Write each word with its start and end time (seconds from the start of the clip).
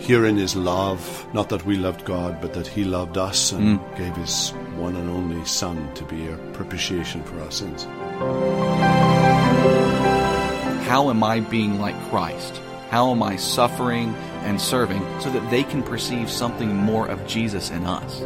Herein 0.00 0.38
is 0.38 0.54
love, 0.54 1.26
not 1.34 1.48
that 1.48 1.66
we 1.66 1.76
loved 1.76 2.04
God, 2.04 2.40
but 2.40 2.54
that 2.54 2.68
He 2.68 2.84
loved 2.84 3.18
us 3.18 3.50
and 3.52 3.80
Mm. 3.80 3.96
gave 3.98 4.14
His 4.16 4.50
one 4.76 4.94
and 4.94 5.10
only 5.10 5.44
Son 5.44 5.90
to 5.94 6.04
be 6.04 6.28
a 6.28 6.36
propitiation 6.52 7.22
for 7.24 7.40
our 7.42 7.50
sins. 7.50 7.84
How 10.86 11.10
am 11.10 11.24
I 11.24 11.40
being 11.40 11.80
like 11.80 11.96
Christ? 12.10 12.60
How 12.90 13.10
am 13.10 13.22
I 13.24 13.34
suffering 13.36 14.14
and 14.44 14.60
serving 14.60 15.02
so 15.20 15.30
that 15.30 15.50
they 15.50 15.64
can 15.64 15.82
perceive 15.82 16.30
something 16.30 16.74
more 16.76 17.08
of 17.08 17.26
Jesus 17.26 17.70
in 17.70 17.84
us? 17.86 18.20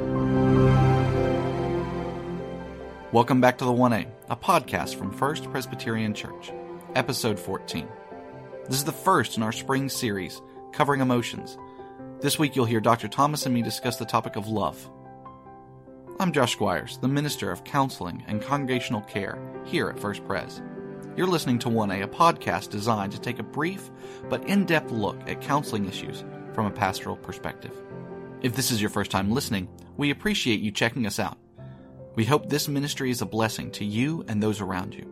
Welcome 3.13 3.41
back 3.41 3.57
to 3.59 3.65
the 3.65 3.73
1A, 3.73 4.07
a 4.29 4.37
podcast 4.37 4.95
from 4.97 5.11
First 5.11 5.51
Presbyterian 5.51 6.13
Church, 6.15 6.53
episode 6.95 7.39
14. 7.41 7.89
This 8.69 8.79
is 8.79 8.85
the 8.85 8.93
first 8.93 9.37
in 9.37 9.43
our 9.43 9.51
spring 9.51 9.89
series 9.89 10.41
covering 10.73 11.01
emotions. 11.01 11.59
This 12.21 12.39
week 12.39 12.55
you'll 12.55 12.65
hear 12.65 12.81
Dr. 12.81 13.09
Thomas 13.09 13.45
and 13.45 13.53
me 13.53 13.61
discuss 13.61 13.97
the 13.97 14.05
topic 14.05 14.37
of 14.37 14.47
love. 14.47 14.89
I'm 16.21 16.31
Josh 16.33 16.53
Squires, 16.53 16.99
the 16.99 17.09
Minister 17.09 17.51
of 17.51 17.65
Counseling 17.65 18.23
and 18.29 18.41
Congregational 18.41 19.01
Care 19.03 19.37
here 19.65 19.89
at 19.89 19.99
First 19.99 20.25
Pres. 20.27 20.63
You're 21.17 21.27
listening 21.27 21.59
to 21.59 21.69
1A, 21.71 22.05
a 22.05 22.09
podcast 22.09 22.71
designed 22.71 23.11
to 23.13 23.21
take 23.21 23.41
a 23.41 23.45
brief 23.45 23.91
but 24.31 24.47
in 24.47 24.65
depth 24.65 24.93
look 24.93 25.19
at 25.29 25.41
counseling 25.41 25.87
issues 25.87 26.23
from 26.55 26.67
a 26.67 26.71
pastoral 26.71 27.17
perspective. 27.17 27.77
If 28.43 28.55
this 28.55 28.71
is 28.71 28.81
your 28.81 28.91
first 28.91 29.11
time 29.11 29.33
listening, 29.33 29.69
we 29.97 30.11
appreciate 30.11 30.61
you 30.61 30.71
checking 30.71 31.05
us 31.05 31.19
out. 31.19 31.37
We 32.15 32.25
hope 32.25 32.49
this 32.49 32.69
ministry 32.69 33.11
is 33.11 33.23
a 33.23 33.27
blessing 33.27 33.73
to 33.73 33.85
you 33.85 34.25
and 34.29 34.41
those 34.41 34.61
around 34.61 34.95
you. 34.95 35.09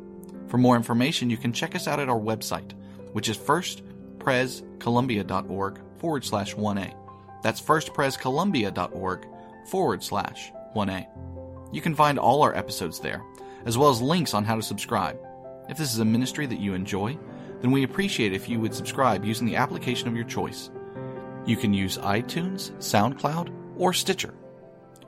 For 0.46 0.58
more 0.58 0.76
information, 0.76 1.30
you 1.30 1.36
can 1.36 1.52
check 1.52 1.74
us 1.74 1.88
out 1.88 1.98
at 1.98 2.08
our 2.08 2.18
website, 2.18 2.74
which 3.12 3.28
is 3.28 3.36
firstprescolumbia.org 3.36 5.80
forward 5.98 6.24
slash 6.24 6.54
1A. 6.54 6.94
That's 7.42 7.60
firstprescolumbia.org 7.60 9.26
forward 9.66 10.02
slash 10.02 10.52
1A. 10.74 11.06
You 11.72 11.80
can 11.80 11.94
find 11.94 12.18
all 12.18 12.42
our 12.42 12.54
episodes 12.54 13.00
there, 13.00 13.22
as 13.64 13.78
well 13.78 13.90
as 13.90 14.02
links 14.02 14.34
on 14.34 14.44
how 14.44 14.56
to 14.56 14.62
subscribe. 14.62 15.18
If 15.68 15.78
this 15.78 15.92
is 15.92 16.00
a 16.00 16.04
ministry 16.04 16.46
that 16.46 16.60
you 16.60 16.74
enjoy, 16.74 17.16
then 17.60 17.70
we 17.70 17.84
appreciate 17.84 18.32
if 18.32 18.48
you 18.48 18.58
would 18.60 18.74
subscribe 18.74 19.24
using 19.24 19.46
the 19.46 19.56
application 19.56 20.08
of 20.08 20.16
your 20.16 20.24
choice. 20.24 20.70
You 21.46 21.56
can 21.56 21.72
use 21.72 21.98
iTunes, 21.98 22.72
SoundCloud, 22.78 23.54
or 23.76 23.92
Stitcher. 23.92 24.34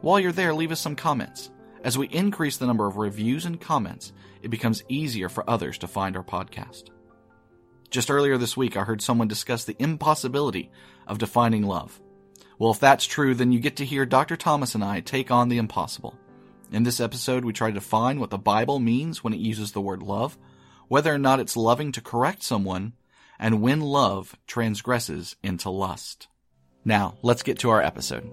While 0.01 0.21
you're 0.21 0.33
there, 0.33 0.55
leave 0.55 0.73
us 0.73 0.81
some 0.81 0.97
comments. 0.97 1.51
As 1.85 1.99
we 1.99 2.09
increase 2.09 2.59
the 2.59 2.67
number 2.67 2.87
of 2.87 2.97
reviews 2.97 3.45
and 3.45 3.61
comments, 3.61 4.13
it 4.43 4.49
becomes 4.49 4.85
easier 4.89 5.29
for 5.29 5.49
others 5.49 5.79
to 5.79 5.89
find 5.89 6.17
our 6.17 6.23
podcast. 6.23 6.85
Just 7.93 8.11
earlier 8.11 8.39
this 8.39 8.57
week, 8.57 8.75
I 8.75 8.85
heard 8.85 9.03
someone 9.03 9.29
discuss 9.29 9.65
the 9.65 9.77
impossibility 9.79 10.71
of 11.07 11.19
defining 11.19 11.63
love. 11.63 12.01
Well, 12.59 12.71
if 12.71 12.81
that's 12.81 13.05
true, 13.05 13.35
then 13.35 13.53
you 13.53 13.61
get 13.61 13.77
to 13.77 13.85
hear 13.85 14.07
Dr. 14.07 14.35
Thomas 14.35 14.75
and 14.75 14.83
I 14.83 15.01
take 15.01 15.31
on 15.31 15.51
the 15.51 15.59
impossible. 15.59 16.19
In 16.71 16.85
this 16.85 17.01
episode, 17.01 17.45
we 17.45 17.53
try 17.53 17.69
to 17.69 17.75
define 17.75 18.19
what 18.19 18.31
the 18.31 18.39
Bible 18.39 18.79
means 18.79 19.23
when 19.23 19.35
it 19.35 19.41
uses 19.41 19.73
the 19.73 19.83
word 19.83 20.03
love, 20.03 20.39
whether 20.89 21.13
or 21.13 21.19
not 21.19 21.39
it's 21.39 21.55
loving 21.55 21.93
to 21.93 22.01
correct 22.01 22.43
someone, 22.43 22.95
and 23.39 23.61
when 23.61 23.83
love 23.83 24.39
transgresses 24.47 25.37
into 25.43 25.69
lust. 25.69 26.29
Now, 26.87 27.19
let's 27.21 27.43
get 27.43 27.59
to 27.59 27.69
our 27.69 27.83
episode. 27.83 28.25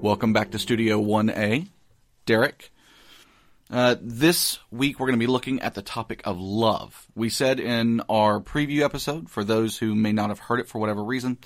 Welcome 0.00 0.32
back 0.32 0.52
to 0.52 0.58
Studio 0.60 1.02
1A. 1.02 1.66
Derek. 2.26 2.70
Uh, 3.74 3.96
this 4.00 4.60
week 4.70 5.00
we're 5.00 5.08
going 5.08 5.18
to 5.18 5.26
be 5.26 5.32
looking 5.32 5.60
at 5.60 5.74
the 5.74 5.82
topic 5.82 6.22
of 6.24 6.38
love. 6.38 7.08
We 7.16 7.28
said 7.28 7.58
in 7.58 8.02
our 8.08 8.38
preview 8.40 8.82
episode, 8.82 9.28
for 9.28 9.42
those 9.42 9.76
who 9.76 9.96
may 9.96 10.12
not 10.12 10.28
have 10.28 10.38
heard 10.38 10.60
it 10.60 10.68
for 10.68 10.78
whatever 10.78 11.02
reason, 11.02 11.38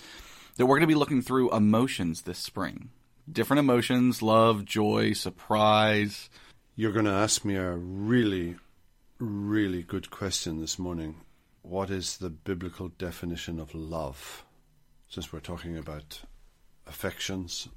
that 0.59 0.67
we're 0.67 0.77
going 0.77 0.87
to 0.87 0.94
be 0.94 0.94
looking 0.94 1.22
through 1.22 1.56
emotions 1.56 2.21
this 2.21 2.38
spring. 2.38 2.91
Different 3.33 3.61
emotions, 3.61 4.21
love, 4.21 4.67
joy, 4.67 5.15
surprise. 5.15 6.28
You're 6.77 6.93
going 6.93 7.06
to 7.06 7.11
ask 7.12 7.47
me 7.47 7.56
a 7.56 7.71
really, 7.71 8.56
really 9.19 9.83
good 9.83 10.11
question 10.11 10.61
this 10.61 10.78
morning. 10.78 11.22
What 11.62 11.88
is 11.88 12.19
the 12.19 12.28
biblical 12.28 12.88
definition 12.88 13.59
of 13.59 13.75
love? 13.75 14.44
Since 15.09 15.33
we're 15.33 15.41
talking 15.41 15.78
about 15.78 16.21
affections. 16.87 17.69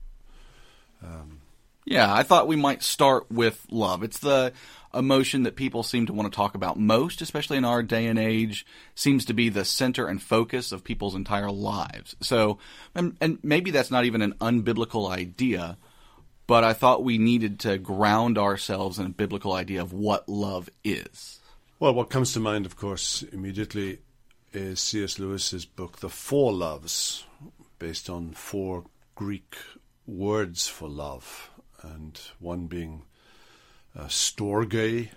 Yeah, 1.86 2.14
I 2.14 2.24
thought 2.24 2.48
we 2.48 2.56
might 2.56 2.84
start 2.84 3.32
with 3.32 3.66
love. 3.72 4.04
It's 4.04 4.20
the 4.20 4.54
emotion 4.94 5.44
that 5.44 5.56
people 5.56 5.84
seem 5.84 6.06
to 6.06 6.14
want 6.14 6.32
to 6.32 6.36
talk 6.36 6.54
about 6.56 6.78
most, 6.78 7.22
especially 7.22 7.58
in 7.58 7.66
our 7.66 7.82
day 7.82 8.08
and 8.08 8.20
age, 8.20 8.66
seems 8.94 9.26
to 9.26 9.34
be 9.34 9.50
the 9.50 9.66
center 9.66 10.08
and 10.08 10.22
focus 10.22 10.72
of 10.72 10.84
people's 10.84 11.16
entire 11.16 11.50
lives. 11.52 12.16
So, 12.22 12.60
and, 12.94 13.16
and 13.22 13.40
maybe 13.42 13.72
that's 13.72 13.92
not 13.92 14.06
even 14.06 14.22
an 14.22 14.34
unbiblical 14.42 15.10
idea, 15.10 15.78
but 16.46 16.64
I 16.64 16.74
thought 16.74 17.04
we 17.04 17.18
needed 17.18 17.60
to 17.62 17.78
ground 17.78 18.38
ourselves 18.38 19.00
in 19.00 19.06
a 19.06 19.10
biblical 19.10 19.54
idea 19.54 19.82
of 19.82 19.94
what 19.94 20.28
love 20.28 20.70
is. 20.84 21.40
Well, 21.80 21.94
what 21.94 22.10
comes 22.10 22.34
to 22.34 22.40
mind, 22.40 22.66
of 22.66 22.76
course, 22.76 23.24
immediately 23.32 24.00
is 24.54 24.80
C.S. 24.80 25.18
Lewis's 25.18 25.66
book, 25.66 26.00
The 26.00 26.10
Four 26.10 26.54
Loves, 26.54 27.26
based 27.80 28.10
on 28.10 28.34
four 28.34 28.84
Greek 29.16 29.56
words 30.06 30.68
for 30.68 30.90
love, 30.90 31.50
and 31.84 32.20
one 32.40 32.68
being 32.68 33.04
uh, 33.98 34.06
storge, 34.06 35.10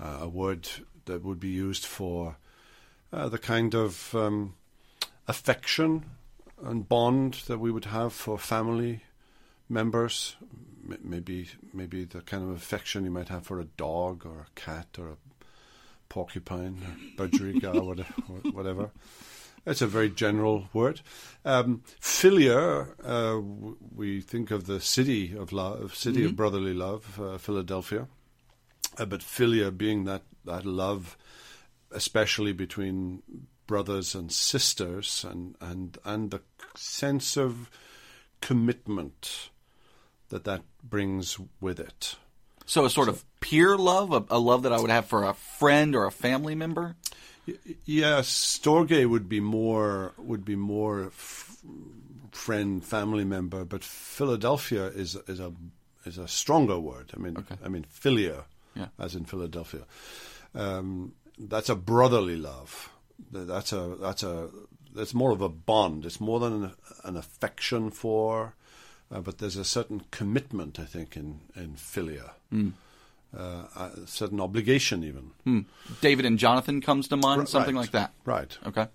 uh, 0.00 0.18
a 0.20 0.28
word 0.28 0.68
that 1.06 1.24
would 1.24 1.40
be 1.40 1.48
used 1.48 1.84
for 1.84 2.36
uh, 3.12 3.28
the 3.28 3.38
kind 3.38 3.74
of 3.74 4.14
um, 4.14 4.54
affection 5.26 6.04
and 6.62 6.88
bond 6.88 7.34
that 7.46 7.58
we 7.58 7.70
would 7.70 7.86
have 7.86 8.12
for 8.12 8.38
family 8.38 9.02
members. 9.68 10.36
M- 10.88 10.98
maybe, 11.02 11.48
maybe 11.72 12.04
the 12.04 12.20
kind 12.20 12.42
of 12.42 12.50
affection 12.50 13.04
you 13.04 13.10
might 13.10 13.28
have 13.28 13.46
for 13.46 13.60
a 13.60 13.64
dog 13.64 14.26
or 14.26 14.46
a 14.46 14.60
cat 14.60 14.86
or 14.98 15.08
a 15.08 15.16
porcupine, 16.08 16.78
or 17.18 17.26
budgerigar, 17.28 17.74
or 18.28 18.50
whatever. 18.52 18.90
It's 19.68 19.82
a 19.82 19.86
very 19.86 20.08
general 20.08 20.70
word. 20.72 21.02
Um, 21.44 21.82
philia, 22.00 22.88
uh, 23.04 23.40
we 23.94 24.22
think 24.22 24.50
of 24.50 24.66
the 24.66 24.80
city 24.80 25.36
of 25.36 25.52
love, 25.52 25.94
city 25.94 26.24
of 26.24 26.36
brotherly 26.36 26.72
love, 26.72 27.20
uh, 27.20 27.36
Philadelphia. 27.36 28.08
Uh, 28.96 29.04
but 29.04 29.20
philia 29.20 29.76
being 29.76 30.04
that, 30.04 30.22
that 30.46 30.64
love, 30.64 31.18
especially 31.90 32.54
between 32.54 33.22
brothers 33.66 34.14
and 34.14 34.32
sisters, 34.32 35.24
and, 35.28 35.54
and, 35.60 35.98
and 36.02 36.30
the 36.30 36.40
sense 36.74 37.36
of 37.36 37.70
commitment 38.40 39.50
that 40.30 40.44
that 40.44 40.62
brings 40.82 41.38
with 41.60 41.78
it. 41.78 42.16
So, 42.64 42.86
a 42.86 42.90
sort 42.90 43.08
of 43.10 43.22
peer 43.40 43.76
love, 43.76 44.12
a, 44.12 44.24
a 44.30 44.38
love 44.38 44.62
that 44.62 44.72
I 44.72 44.80
would 44.80 44.90
have 44.90 45.06
for 45.06 45.24
a 45.24 45.34
friend 45.34 45.94
or 45.94 46.06
a 46.06 46.12
family 46.12 46.54
member. 46.54 46.96
Yes, 47.84 48.28
Storge 48.28 49.08
would 49.08 49.28
be 49.28 49.40
more 49.40 50.12
would 50.18 50.44
be 50.44 50.56
more 50.56 51.06
f- 51.06 51.56
friend 52.32 52.84
family 52.84 53.24
member, 53.24 53.64
but 53.64 53.82
Philadelphia 53.84 54.86
is 54.86 55.16
is 55.26 55.40
a 55.40 55.52
is 56.04 56.18
a 56.18 56.28
stronger 56.28 56.78
word. 56.78 57.10
I 57.16 57.18
mean, 57.20 57.36
Okay. 57.38 57.56
I 57.64 57.68
mean 57.68 57.84
philia, 57.84 58.44
Yeah. 58.74 58.88
as 58.98 59.14
in 59.14 59.24
Philadelphia. 59.24 59.82
Um, 60.54 61.12
that's 61.38 61.68
a 61.68 61.74
brotherly 61.76 62.36
love. 62.36 62.90
That's 63.32 63.72
a 63.72 63.96
that's 64.00 64.22
a 64.22 64.48
that's 64.94 65.14
more 65.14 65.32
of 65.32 65.40
a 65.42 65.48
bond. 65.48 66.04
It's 66.06 66.20
more 66.20 66.40
than 66.40 66.64
an, 66.64 66.72
an 67.04 67.16
affection 67.16 67.90
for, 67.90 68.54
uh, 69.10 69.20
but 69.20 69.38
there's 69.38 69.56
a 69.56 69.64
certain 69.64 70.02
commitment, 70.10 70.78
I 70.80 70.84
think, 70.86 71.16
in 71.16 71.40
in 71.56 71.74
philia. 71.76 72.30
Uh, 73.36 73.64
a 73.76 74.06
certain 74.06 74.40
obligation, 74.40 75.04
even. 75.04 75.66
David 76.00 76.24
and 76.24 76.38
Jonathan 76.38 76.80
comes 76.80 77.08
to 77.08 77.16
mind, 77.16 77.46
something 77.48 77.74
Right. 77.74 77.80
like 77.82 77.90
that. 77.90 78.12
Right. 78.24 78.56
Okay. 78.66 78.86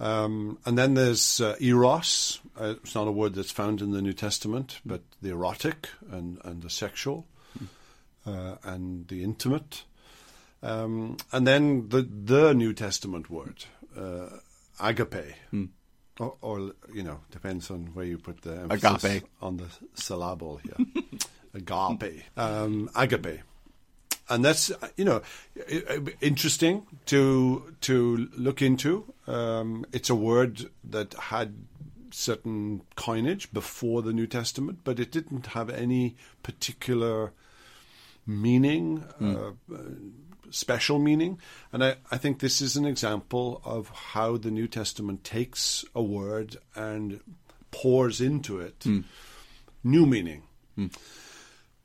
Um, 0.00 0.58
and 0.64 0.78
then 0.78 0.94
there's 0.94 1.38
uh, 1.40 1.54
eros. 1.60 2.40
Uh, 2.58 2.74
it's 2.82 2.94
not 2.94 3.06
a 3.08 3.12
word 3.12 3.34
that's 3.34 3.50
found 3.52 3.82
in 3.82 3.90
the 3.92 4.00
New 4.00 4.14
Testament, 4.14 4.80
but 4.86 5.02
the 5.20 5.30
erotic 5.30 5.90
and, 6.10 6.38
and 6.44 6.62
the 6.62 6.70
sexual 6.70 7.26
uh, 8.26 8.56
and 8.64 9.06
the 9.08 9.22
intimate. 9.22 9.84
Um, 10.62 11.18
and 11.30 11.46
then 11.46 11.88
the 11.90 12.02
the 12.02 12.54
New 12.54 12.72
Testament 12.72 13.28
word, 13.30 13.64
uh, 13.96 14.28
agape, 14.80 15.34
or, 16.18 16.36
or 16.40 16.72
you 16.94 17.02
know 17.02 17.20
depends 17.30 17.70
on 17.70 17.90
where 17.94 18.04
you 18.06 18.16
put 18.16 18.42
the 18.42 18.60
emphasis 18.60 19.04
Agape. 19.04 19.24
on 19.42 19.56
the 19.58 19.66
syllable 19.94 20.56
here. 20.58 20.86
agape, 21.54 22.22
um, 22.36 22.90
agape 22.94 23.40
and 24.28 24.44
that's 24.44 24.72
you 24.96 25.04
know 25.04 25.22
interesting 26.20 26.86
to 27.06 27.74
to 27.82 28.28
look 28.36 28.62
into. 28.62 29.12
Um, 29.26 29.84
it's 29.92 30.10
a 30.10 30.14
word 30.14 30.70
that 30.84 31.14
had 31.14 31.54
certain 32.10 32.82
coinage 32.94 33.52
before 33.52 34.02
the 34.02 34.12
New 34.12 34.26
Testament, 34.26 34.80
but 34.84 35.00
it 35.00 35.10
didn't 35.10 35.48
have 35.48 35.70
any 35.70 36.16
particular 36.42 37.32
meaning, 38.26 39.04
uh, 39.20 39.74
uh, 39.74 39.78
special 40.50 40.98
meaning. 40.98 41.38
And 41.72 41.82
I, 41.82 41.96
I 42.10 42.18
think 42.18 42.38
this 42.40 42.60
is 42.60 42.76
an 42.76 42.84
example 42.84 43.60
of 43.64 43.88
how 43.88 44.36
the 44.36 44.50
New 44.50 44.68
Testament 44.68 45.24
takes 45.24 45.84
a 45.94 46.02
word 46.02 46.56
and 46.74 47.20
pours 47.70 48.20
into 48.20 48.60
it 48.60 48.84
new 49.82 50.06
meaning. 50.06 50.42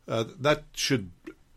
Uh, 0.08 0.24
that 0.40 0.64
should 0.74 1.12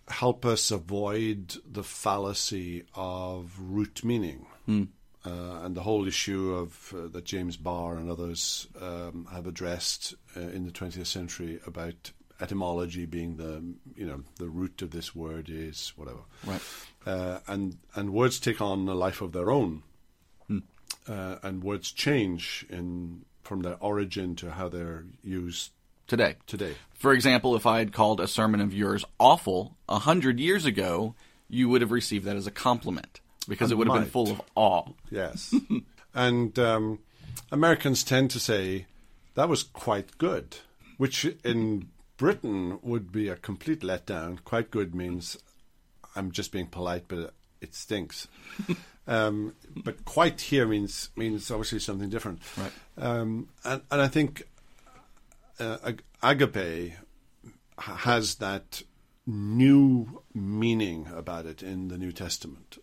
help 0.09 0.45
us 0.45 0.71
avoid 0.71 1.55
the 1.71 1.85
fallacy 1.85 2.85
of 2.95 3.53
root 3.61 4.03
meaning. 4.05 4.47
Uh, 4.69 5.61
and 5.65 5.75
the 5.77 5.83
whole 5.83 6.07
issue 6.07 6.55
of 6.55 6.95
uh, 6.97 7.09
that 7.09 7.25
James 7.25 7.57
Barr 7.57 7.97
and 7.97 8.09
others 8.11 8.69
um, 8.81 9.27
have 9.33 9.47
addressed 9.47 10.15
uh, 10.37 10.41
in 10.41 10.65
the 10.65 10.71
20th 10.73 11.07
century 11.07 11.61
about 11.67 12.13
etymology 12.41 13.05
being 13.05 13.37
the 13.37 13.63
you 13.95 14.07
know 14.07 14.23
the 14.39 14.49
root 14.49 14.81
of 14.81 14.93
this 14.93 15.15
word 15.15 15.51
is 15.51 15.93
whatever, 15.97 16.21
Right. 16.47 16.63
uh, 17.05 17.41
and 17.49 17.77
and 17.95 18.15
words 18.15 18.41
take 18.41 18.63
on 18.63 18.89
a 18.89 18.95
life 18.95 19.21
of 19.21 19.33
their 19.33 19.51
own, 19.51 19.83
uh, 21.09 21.37
and 21.43 21.63
words 21.63 21.93
change 21.93 22.65
in 22.71 23.25
from 23.43 23.61
their 23.61 23.77
origin 23.81 24.37
to 24.37 24.53
how 24.53 24.69
they're 24.71 25.05
used 25.23 25.73
Today. 26.11 26.35
today. 26.49 26.75
For 26.95 27.13
example, 27.13 27.55
if 27.55 27.67
I 27.67 27.79
had 27.79 27.93
called 27.93 28.21
a 28.21 28.27
sermon 28.27 28.61
of 28.61 28.75
yours 28.75 29.05
awful 29.21 29.77
a 29.89 30.01
hundred 30.01 30.41
years 30.41 30.65
ago, 30.65 31.15
you 31.49 31.69
would 31.69 31.83
have 31.83 31.93
received 31.93 32.25
that 32.25 32.35
as 32.35 32.49
a 32.49 32.51
compliment 32.51 33.21
because 33.47 33.71
I 33.71 33.75
it 33.75 33.79
would 33.79 33.87
have 33.87 34.01
been 34.01 34.11
full 34.11 34.33
of 34.33 34.43
awe. 34.57 34.89
Yes. 35.09 35.55
and 36.15 36.59
um, 36.59 36.99
Americans 37.53 38.03
tend 38.03 38.33
to 38.33 38.41
say 38.41 38.87
that 39.37 39.49
was 39.49 39.63
quite 39.63 40.19
good, 40.19 40.57
which 40.97 41.25
in 41.45 41.91
Britain 42.17 42.81
would 42.83 43.13
be 43.13 43.29
a 43.29 43.37
complete 43.37 43.83
letdown. 43.83 44.43
Quite 44.43 44.73
good 44.73 44.97
means 44.97 45.39
I'm 46.17 46.33
just 46.33 46.51
being 46.51 46.67
polite, 46.67 47.05
but 47.07 47.35
it 47.61 47.73
stinks. 47.73 48.27
um, 49.07 49.55
but 49.77 50.05
quite 50.05 50.41
here 50.41 50.67
means 50.67 51.11
means 51.15 51.53
obviously 51.53 51.79
something 51.79 52.09
different. 52.09 52.41
Right. 52.59 52.73
Um, 52.99 53.49
and, 53.65 53.83
and 53.93 54.03
I 54.03 54.09
think 54.09 54.43
uh, 55.61 55.93
agape 56.23 56.95
has 57.79 58.37
that 58.37 58.83
new 59.27 60.23
meaning 60.35 61.07
about 61.15 61.47
it 61.47 61.63
in 61.63 61.89
the 61.89 61.99
New 61.99 62.13
Testament. 62.13 62.79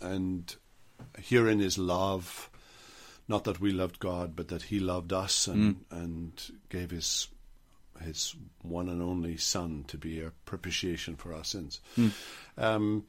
And 0.00 0.54
herein 1.18 1.60
is 1.60 1.78
love, 1.78 2.50
not 3.26 3.44
that 3.44 3.60
we 3.60 3.70
loved 3.72 3.98
God, 3.98 4.36
but 4.36 4.48
that 4.48 4.62
He 4.62 4.78
loved 4.80 5.12
us 5.12 5.46
and, 5.46 5.84
and 5.90 6.40
gave 6.68 6.90
His 6.90 7.28
His 8.02 8.34
one 8.62 8.88
and 8.88 9.02
only 9.02 9.36
Son 9.36 9.84
to 9.88 9.96
be 9.98 10.20
a 10.20 10.30
propitiation 10.44 11.16
for 11.16 11.32
our 11.34 11.44
sins. 11.44 11.80
Um, 12.56 13.04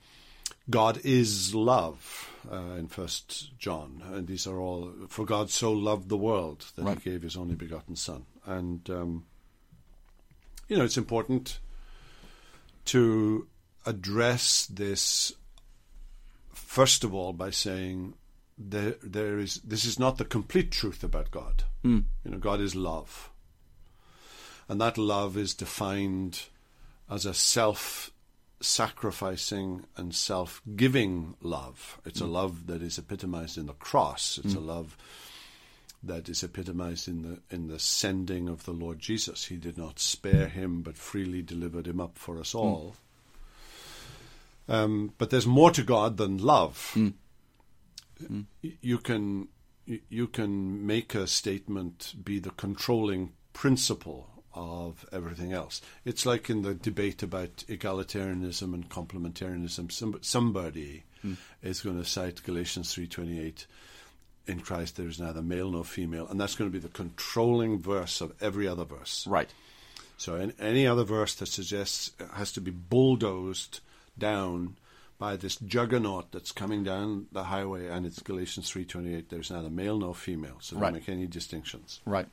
God 0.69 0.99
is 1.03 1.53
love 1.55 2.29
uh, 2.51 2.75
in 2.77 2.87
First 2.87 3.57
John, 3.59 4.01
and 4.13 4.27
these 4.27 4.47
are 4.47 4.59
all 4.59 4.91
for 5.07 5.25
God 5.25 5.49
so 5.49 5.71
loved 5.71 6.09
the 6.09 6.17
world 6.17 6.65
that 6.75 6.83
Right. 6.85 6.99
He 6.99 7.09
gave 7.11 7.21
His 7.21 7.37
only 7.37 7.55
begotten 7.55 7.95
Son, 7.95 8.25
and 8.49 8.89
um, 8.89 9.25
you 10.67 10.75
know 10.75 10.83
it's 10.83 10.97
important 10.97 11.59
to 12.85 13.47
address 13.85 14.65
this 14.65 15.31
first 16.51 17.03
of 17.03 17.13
all 17.13 17.31
by 17.31 17.49
saying 17.49 18.15
there 18.57 18.95
there 19.01 19.39
is 19.39 19.55
this 19.61 19.85
is 19.85 19.97
not 19.97 20.17
the 20.17 20.25
complete 20.25 20.71
truth 20.71 21.03
about 21.03 21.31
God. 21.31 21.63
Hmm. 21.83 21.99
You 22.25 22.31
know, 22.31 22.37
God 22.37 22.59
is 22.59 22.75
love, 22.75 23.29
and 24.67 24.81
that 24.81 24.97
love 24.97 25.37
is 25.37 25.53
defined 25.53 26.43
as 27.09 27.25
a 27.25 27.33
self 27.33 28.11
sacrificing 28.59 29.85
and 29.95 30.13
self 30.13 30.61
giving 30.75 31.35
love. 31.41 32.01
It's 32.05 32.19
a 32.19 32.25
hmm. 32.25 32.31
love 32.31 32.67
that 32.67 32.81
is 32.81 32.97
epitomized 32.97 33.57
in 33.57 33.67
the 33.67 33.73
cross. 33.73 34.39
It's 34.43 34.55
a 34.55 34.57
hmm. 34.57 34.67
love 34.67 34.97
that 36.03 36.29
is 36.29 36.43
epitomized 36.43 37.07
in 37.07 37.21
the 37.23 37.39
in 37.55 37.67
the 37.67 37.79
sending 37.79 38.47
of 38.49 38.63
the 38.65 38.71
Lord 38.71 38.99
Jesus. 38.99 39.45
He 39.45 39.57
did 39.57 39.77
not 39.77 39.99
spare 39.99 40.47
him, 40.47 40.81
but 40.81 40.95
freely 40.97 41.41
delivered 41.41 41.87
him 41.87 41.99
up 41.99 42.17
for 42.17 42.39
us 42.39 42.55
all. 42.55 42.95
Um, 44.67 45.13
but 45.17 45.29
there's 45.29 45.47
more 45.47 45.71
to 45.71 45.83
God 45.83 46.17
than 46.17 46.37
love. 46.37 46.93
Y- 48.63 48.73
You 48.81 48.97
can 48.99 49.47
you 50.09 50.27
can 50.27 50.85
make 50.85 51.15
a 51.15 51.25
statement 51.25 52.13
be 52.23 52.37
the 52.39 52.51
controlling 52.51 53.31
principle 53.53 54.29
of 54.53 55.05
everything 55.11 55.51
else. 55.53 55.81
It's 56.05 56.25
like 56.25 56.49
in 56.49 56.61
the 56.61 56.73
debate 56.75 57.23
about 57.23 57.63
egalitarianism 57.67 58.73
and 58.73 58.89
complementarianism. 58.89 59.91
Some, 59.91 60.19
somebody 60.21 61.03
is 61.63 61.81
going 61.81 61.97
to 61.97 62.05
cite 62.05 62.43
Galatians 62.43 62.93
three 62.93 63.07
twenty 63.07 63.39
eight. 63.39 63.65
In 64.49 64.59
Christ, 64.61 64.97
there 64.97 65.07
is 65.07 65.19
neither 65.19 65.41
male 65.43 65.69
nor 65.71 65.85
female, 65.85 66.27
and 66.27 66.39
that's 66.41 66.55
going 66.55 66.69
to 66.71 66.73
be 66.73 66.81
the 66.81 66.93
controlling 66.93 67.79
verse 67.79 68.19
of 68.19 68.33
every 68.41 68.67
other 68.67 68.83
verse. 68.83 69.27
Right. 69.27 69.49
So 70.17 70.35
in, 70.35 70.53
any 70.59 70.87
other 70.87 71.03
verse 71.03 71.35
that 71.35 71.45
suggests 71.47 72.11
it 72.19 72.27
has 72.33 72.51
to 72.53 72.61
be 72.61 72.71
bulldozed 72.71 73.79
down 74.17 74.75
by 75.19 75.35
this 75.35 75.57
juggernaut 75.57 76.31
that's 76.31 76.51
coming 76.51 76.83
down 76.83 77.27
the 77.31 77.43
highway, 77.43 77.87
and 77.87 78.05
it's 78.05 78.21
Galatians 78.21 78.69
three 78.69 78.85
twenty 78.85 79.13
eight. 79.15 79.29
There's 79.29 79.51
neither 79.51 79.69
male 79.69 79.99
nor 79.99 80.15
female, 80.15 80.57
so 80.61 80.77
Right. 80.77 80.91
don't 80.91 80.93
make 80.93 81.09
any 81.09 81.27
distinctions. 81.27 81.99
Right. 82.05 82.27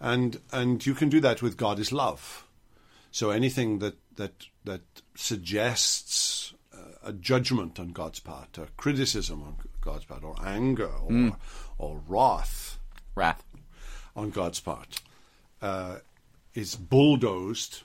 And 0.00 0.38
and 0.52 0.84
you 0.86 0.94
can 0.94 1.08
do 1.08 1.20
that 1.20 1.42
with 1.42 1.56
God 1.56 1.78
is 1.78 1.90
love. 1.92 2.44
So 3.10 3.30
anything 3.30 3.78
that 3.80 3.96
that 4.16 4.46
that 4.64 4.82
suggests 5.14 6.35
uh, 6.35 6.35
a 7.06 7.12
judgment 7.12 7.78
on 7.80 7.88
God's 7.92 8.20
part, 8.20 8.58
a 8.58 8.66
criticism 8.76 9.42
on 9.42 9.56
God's 9.80 10.04
part, 10.04 10.24
or 10.24 10.34
anger, 10.44 10.90
or 10.90 11.36
or 11.78 12.00
wrath 12.08 12.78
Wrath. 13.14 13.42
on 14.14 14.30
God's 14.30 14.60
part 14.60 15.00
uh, 15.62 15.96
is 16.54 16.74
bulldozed. 16.74 17.82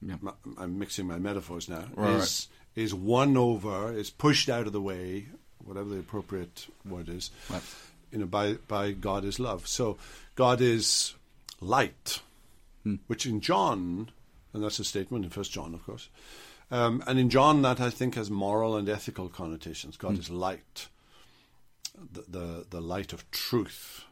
Yeah. 0.00 0.16
I'm 0.56 0.78
mixing 0.78 1.06
my 1.06 1.18
metaphors 1.18 1.68
now. 1.68 1.84
Right, 1.94 2.14
is 2.22 2.48
is 2.74 2.94
won 2.94 3.36
over, 3.36 3.92
is 3.92 4.10
pushed 4.10 4.48
out 4.48 4.66
of 4.66 4.72
the 4.72 4.80
way, 4.80 5.26
whatever 5.64 5.88
the 5.88 5.98
appropriate 5.98 6.66
word 6.88 7.08
is. 7.08 7.30
Right. 7.50 7.62
You 8.12 8.18
know, 8.20 8.26
by 8.26 8.54
by 8.68 8.92
God 8.92 9.24
is 9.24 9.38
love. 9.38 9.66
So 9.66 9.98
God 10.36 10.60
is 10.60 11.14
light, 11.60 12.20
which 13.08 13.26
in 13.26 13.40
John, 13.40 14.10
and 14.52 14.62
that's 14.64 14.78
a 14.78 14.84
statement 14.84 15.24
in 15.24 15.30
First 15.30 15.52
John, 15.52 15.74
of 15.74 15.84
course. 15.84 16.08
Um, 16.70 17.02
and 17.06 17.18
in 17.18 17.30
John, 17.30 17.62
that 17.62 17.80
I 17.80 17.90
think 17.90 18.14
has 18.14 18.30
moral 18.30 18.76
and 18.76 18.88
ethical 18.88 19.28
connotations. 19.28 19.96
God 19.96 20.18
is 20.18 20.30
light, 20.30 20.88
the, 22.12 22.24
the 22.28 22.66
the 22.70 22.80
light 22.80 23.12
of 23.12 23.28
truth, 23.32 24.04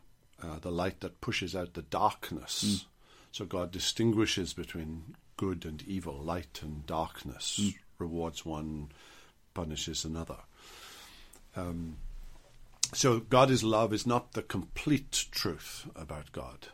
uh, 0.42 0.58
the 0.58 0.72
light 0.72 1.00
that 1.00 1.20
pushes 1.20 1.54
out 1.54 1.74
the 1.74 1.82
darkness. 1.82 2.86
So 3.30 3.44
God 3.44 3.70
distinguishes 3.70 4.54
between 4.54 5.14
good 5.36 5.64
and 5.64 5.82
evil, 5.86 6.14
light 6.18 6.60
and 6.62 6.84
darkness, 6.86 7.60
rewards 7.98 8.44
one, 8.44 8.88
punishes 9.54 10.04
another. 10.04 10.38
Um, 11.54 11.98
so 12.92 13.20
God 13.20 13.50
is 13.50 13.62
love 13.62 13.92
is 13.92 14.06
not 14.06 14.32
the 14.32 14.42
complete 14.42 15.26
truth 15.30 15.86
about 15.94 16.32
God. 16.32 16.68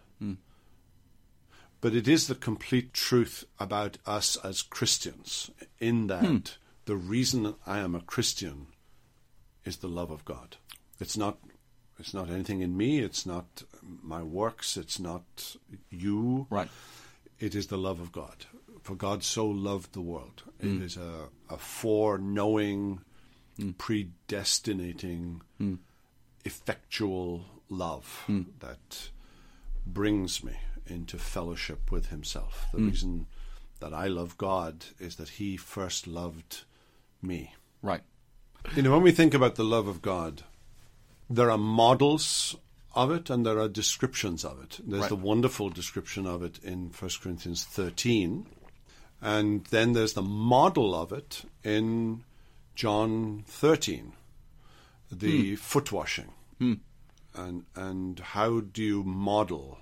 But 1.85 1.95
it 1.95 2.09
is 2.09 2.29
the 2.29 2.35
complete 2.35 2.95
truth 2.95 3.45
about 3.61 3.99
us 4.07 4.39
as 4.43 4.63
Christians, 4.63 5.51
in 5.79 6.07
that 6.07 6.25
hmm. 6.25 6.39
the 6.87 6.97
reason 6.97 7.57
I 7.67 7.81
am 7.81 7.95
a 7.95 8.01
Christian 8.01 8.69
is 9.67 9.77
the 9.77 9.89
love 9.89 10.11
of 10.11 10.25
God. 10.25 10.57
It's 10.99 11.19
not 11.19 11.37
it's 11.99 12.15
not 12.15 12.31
anything 12.31 12.63
in 12.63 12.75
me, 12.75 13.01
it's 13.01 13.27
not 13.27 13.65
my 13.83 14.23
works, 14.23 14.79
it's 14.79 14.99
not 14.99 15.57
you. 15.91 16.47
Right. 16.49 16.71
It 17.39 17.55
is 17.55 17.67
the 17.67 17.77
love 17.77 18.01
of 18.01 18.13
God. 18.13 18.47
For 18.81 18.95
God 18.95 19.23
so 19.23 19.47
loved 19.47 19.93
the 19.93 20.01
world. 20.01 20.43
It 20.61 20.69
hmm. 20.69 20.83
is 20.83 20.97
a, 20.97 21.29
a 21.51 21.59
foreknowing, 21.59 23.01
hmm. 23.59 23.73
predestinating, 23.73 25.43
effectual 26.47 27.45
love 27.69 28.25
that 28.61 29.11
brings 29.87 30.43
me 30.43 30.55
into 30.87 31.19
fellowship 31.19 31.91
with 31.91 32.07
Himself. 32.07 32.67
The 32.73 32.79
hmm. 32.79 32.89
reason 32.89 33.27
that 33.81 33.93
I 33.93 34.07
love 34.07 34.39
God 34.39 34.87
is 34.99 35.17
that 35.17 35.31
He 35.31 35.57
first 35.57 36.07
loved 36.07 36.65
me. 37.23 37.55
Right. 37.83 38.03
You 38.75 38.83
know, 38.83 38.93
when 38.93 39.03
we 39.03 39.13
think 39.13 39.35
about 39.35 39.57
the 39.57 39.65
love 39.65 39.89
of 39.89 40.03
God, 40.03 40.43
there 41.29 41.51
are 41.51 41.59
models 41.59 42.57
of 42.95 43.11
it 43.11 43.29
and 43.29 43.45
there 43.45 43.59
are 43.59 43.69
descriptions 43.69 44.45
of 44.45 44.63
it. 44.63 44.81
There's 44.85 45.03
Right. 45.03 45.09
the 45.09 45.17
wonderful 45.17 45.69
description 45.69 46.27
of 46.27 46.43
it 46.43 46.59
in 46.63 46.91
1 46.91 47.21
Corinthians 47.21 47.65
13, 47.65 48.47
and 49.21 49.65
then 49.67 49.93
there's 49.93 50.13
the 50.13 50.23
model 50.23 50.95
of 50.95 51.13
it 51.13 51.45
in 51.63 52.25
John 52.75 53.45
13, 53.47 54.13
the 55.11 55.51
hmm. 55.51 55.55
foot 55.57 55.93
washing. 55.93 56.33
Hmm. 56.59 56.75
And, 57.35 57.65
and 57.75 58.21
how 58.21 58.61
do 58.61 58.83
you 58.83 59.03
model 59.03 59.79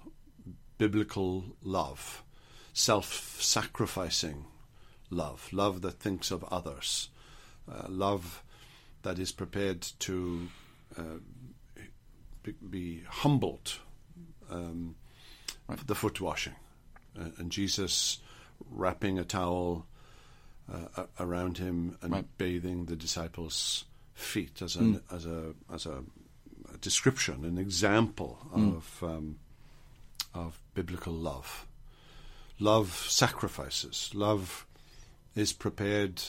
biblical 0.82 1.44
love, 1.62 2.24
self 2.72 3.40
sacrificing 3.40 4.46
love, 5.10 5.48
love 5.52 5.80
that 5.82 6.00
thinks 6.00 6.32
of 6.32 6.42
others, 6.50 7.08
uh, 7.70 7.86
love 7.88 8.42
that 9.02 9.16
is 9.16 9.30
prepared 9.30 9.80
to 10.00 10.48
uh, 10.98 11.20
be, 12.42 12.52
be, 12.68 13.02
humbled 13.08 13.78
um, 14.50 14.96
right. 15.68 15.86
the 15.86 15.94
foot 15.94 16.20
washing. 16.20 16.56
Uh, 17.16 17.28
and 17.38 17.52
Jesus 17.52 18.18
wrapping 18.68 19.20
a 19.20 19.24
towel 19.24 19.86
uh, 20.68 21.04
around 21.20 21.58
him 21.58 21.96
and 22.02 22.12
right. 22.12 22.38
bathing 22.38 22.86
the 22.86 22.96
disciples' 22.96 23.84
feet 24.14 24.60
as, 24.60 24.74
an, 24.74 24.94
mm. 24.94 25.14
as, 25.14 25.26
a, 25.26 25.54
as 25.72 25.86
a, 25.86 26.02
a, 26.74 26.78
description, 26.78 27.44
an 27.44 27.56
example 27.56 28.40
mm. 28.52 28.76
of, 28.76 29.04
um, 29.04 29.38
of 30.34 30.60
biblical 30.74 31.12
love. 31.12 31.66
Love 32.58 32.92
sacrifices. 33.08 34.10
Love 34.14 34.66
is 35.34 35.52
prepared 35.52 36.22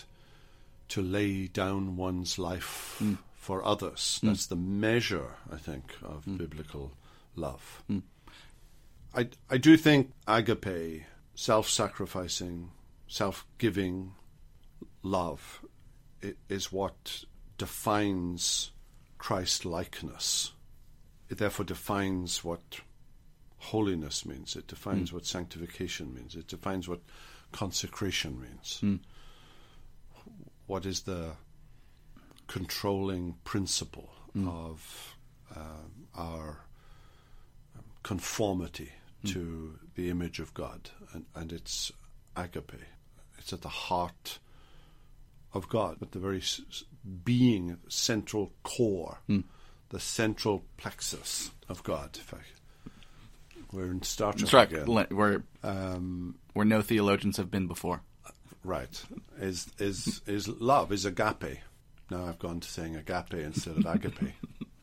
to 0.89 1.01
lay 1.01 1.47
down 1.47 1.95
one's 1.95 2.37
life 2.37 2.97
mm. 3.01 3.17
for 3.33 3.63
others. 3.65 4.19
Mm. 4.23 4.29
That's 4.29 4.47
the 4.47 4.55
measure, 4.55 5.35
I 5.51 5.57
think, 5.57 5.95
of 6.01 6.25
mm. 6.25 6.37
biblical 6.37 6.91
love. 7.35 7.83
Mm. 7.89 8.03
I, 9.15 9.29
I 9.49 9.57
do 9.57 9.77
think 9.77 10.11
agape, 10.27 11.03
self 11.35 11.69
sacrificing, 11.69 12.71
self 13.07 13.45
giving 13.57 14.13
love, 15.03 15.63
is 16.49 16.71
what 16.71 17.25
defines 17.57 18.71
Christ 19.17 19.65
likeness. 19.65 20.53
It 21.29 21.37
therefore 21.37 21.65
defines 21.65 22.43
what 22.43 22.81
holiness 23.63 24.25
means. 24.25 24.55
It 24.55 24.67
defines 24.67 25.09
mm. 25.09 25.13
what 25.13 25.25
sanctification 25.25 26.13
means. 26.13 26.35
It 26.35 26.47
defines 26.47 26.87
what 26.87 27.01
consecration 27.51 28.39
means. 28.41 28.79
Mm. 28.83 28.99
What 30.67 30.85
is 30.85 31.01
the 31.01 31.31
controlling 32.47 33.35
principle 33.43 34.09
mm. 34.35 34.49
of 34.49 35.15
uh, 35.55 35.85
our 36.15 36.59
conformity 38.03 38.91
mm. 39.23 39.33
to 39.33 39.79
the 39.95 40.09
image 40.09 40.39
of 40.39 40.53
God? 40.53 40.89
And, 41.13 41.25
and 41.35 41.53
it's 41.53 41.91
agape. 42.35 42.73
It's 43.37 43.53
at 43.53 43.61
the 43.61 43.69
heart 43.69 44.39
of 45.53 45.69
God, 45.69 46.01
at 46.01 46.11
the 46.11 46.19
very 46.19 46.41
being, 47.23 47.77
central 47.87 48.51
core, 48.63 49.19
mm. 49.29 49.43
the 49.89 49.99
central 49.99 50.63
plexus 50.77 51.51
of 51.69 51.83
God. 51.83 52.17
If 52.19 52.33
I 52.33 52.37
we're 53.73 53.91
in 53.91 54.01
Star 54.03 54.33
Trek. 54.33 54.69
That's 54.69 54.87
right. 54.87 55.13
Where 55.13 55.43
um, 55.63 56.35
where 56.53 56.65
no 56.65 56.81
theologians 56.81 57.37
have 57.37 57.51
been 57.51 57.67
before. 57.67 58.01
Right. 58.63 59.03
Is 59.39 59.67
is 59.79 60.21
is 60.25 60.47
love 60.47 60.91
is 60.91 61.05
agape. 61.05 61.59
Now 62.09 62.25
I've 62.25 62.39
gone 62.39 62.59
to 62.59 62.67
saying 62.67 62.95
agape 62.95 63.33
instead 63.33 63.77
of 63.77 63.85
agape. 63.85 64.33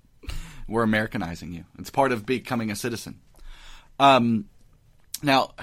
We're 0.69 0.83
Americanizing 0.83 1.53
you. 1.53 1.65
It's 1.79 1.91
part 1.91 2.13
of 2.13 2.27
becoming 2.27 2.71
a 2.71 2.77
citizen. 2.77 3.21
Um, 3.99 4.47
now, 5.23 5.55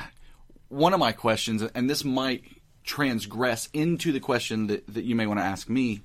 one 0.68 0.94
of 0.94 1.00
my 1.00 1.12
questions, 1.12 1.62
and 1.62 1.90
this 1.90 2.04
might 2.04 2.44
transgress 2.84 3.70
into 3.74 4.12
the 4.12 4.20
question 4.20 4.68
that, 4.68 4.88
that 4.94 5.06
you 5.06 5.16
may 5.16 5.28
want 5.28 5.40
to 5.40 5.46
ask 5.46 5.70
me. 5.70 6.02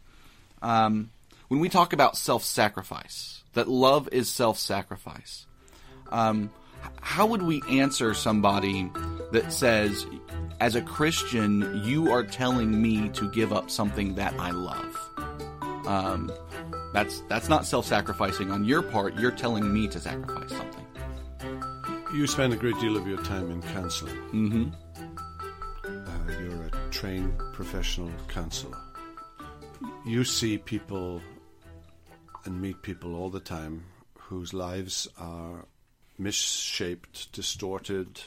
Um, 0.60 1.10
when 1.48 1.60
we 1.60 1.68
talk 1.68 1.92
about 1.92 2.16
self 2.16 2.44
sacrifice, 2.44 3.42
that 3.54 3.68
love 3.68 4.08
is 4.12 4.30
self 4.30 4.58
sacrifice, 4.58 5.46
um, 6.10 6.50
how 7.00 7.26
would 7.26 7.42
we 7.42 7.62
answer 7.68 8.14
somebody 8.14 8.90
that 9.32 9.52
says, 9.52 10.06
as 10.60 10.76
a 10.76 10.82
Christian, 10.82 11.82
you 11.84 12.12
are 12.12 12.22
telling 12.22 12.80
me 12.80 13.08
to 13.10 13.30
give 13.30 13.52
up 13.52 13.70
something 13.70 14.14
that 14.14 14.34
I 14.38 14.50
love? 14.50 14.96
Um, 15.86 16.30
that's 16.92 17.20
that's 17.28 17.48
not 17.48 17.66
self-sacrificing 17.66 18.50
on 18.50 18.64
your 18.64 18.82
part. 18.82 19.18
You're 19.18 19.30
telling 19.30 19.72
me 19.72 19.88
to 19.88 19.98
sacrifice 19.98 20.50
something. 20.50 20.86
You 22.14 22.26
spend 22.26 22.52
a 22.52 22.56
great 22.56 22.78
deal 22.78 22.96
of 22.96 23.06
your 23.06 23.22
time 23.22 23.50
in 23.50 23.62
counseling. 23.62 24.16
Mm-hmm. 24.32 24.70
Uh, 25.84 26.40
you're 26.40 26.64
a 26.64 26.70
trained 26.90 27.36
professional 27.54 28.10
counselor. 28.28 28.78
You 30.06 30.22
see 30.24 30.58
people 30.58 31.22
and 32.44 32.60
meet 32.60 32.82
people 32.82 33.14
all 33.16 33.30
the 33.30 33.40
time 33.40 33.84
whose 34.18 34.52
lives 34.52 35.08
are 35.18 35.66
misshaped, 36.22 37.32
distorted, 37.32 38.20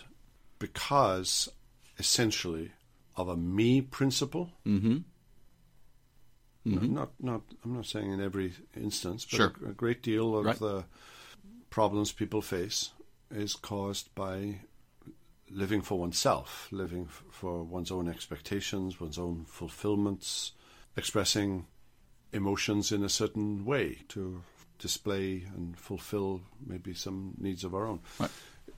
because 0.60 1.50
essentially 1.98 2.72
of 3.16 3.30
a 3.30 3.38
me 3.38 3.82
principle. 3.82 4.52
Mm-hmm. 4.66 4.98
Mm-hmm. 6.68 6.94
Not, 6.94 7.12
not. 7.20 7.42
I'm 7.64 7.76
not 7.76 7.86
saying 7.86 8.12
in 8.12 8.20
every 8.20 8.54
instance, 8.76 9.26
but 9.26 9.38
sure. 9.38 9.54
a, 9.66 9.70
a, 9.70 9.74
great 9.74 10.02
deal 10.02 10.36
of 10.36 10.46
right. 10.46 10.58
the 10.58 10.86
problems 11.70 12.12
people 12.12 12.42
face 12.42 12.90
is 13.30 13.54
caused 13.54 14.14
by 14.16 14.62
living 15.52 15.82
for 15.82 16.00
oneself, 16.00 16.68
living 16.72 17.06
f- 17.08 17.24
for 17.30 17.64
one's 17.64 17.92
own 17.92 18.10
expectations, 18.10 19.00
one's 19.00 19.20
own 19.20 19.46
fulfillments, 19.46 20.54
expressing 20.98 21.68
emotions 22.34 22.92
in 22.92 23.04
a 23.04 23.10
certain 23.10 23.64
way 23.64 24.00
to 24.10 24.42
display 24.80 25.44
and 25.56 25.78
fulfill 25.78 26.42
maybe 26.66 26.94
some 26.94 27.34
needs 27.38 27.64
of 27.64 27.74
our 27.74 27.88
own. 27.88 28.00
Right. 28.20 28.32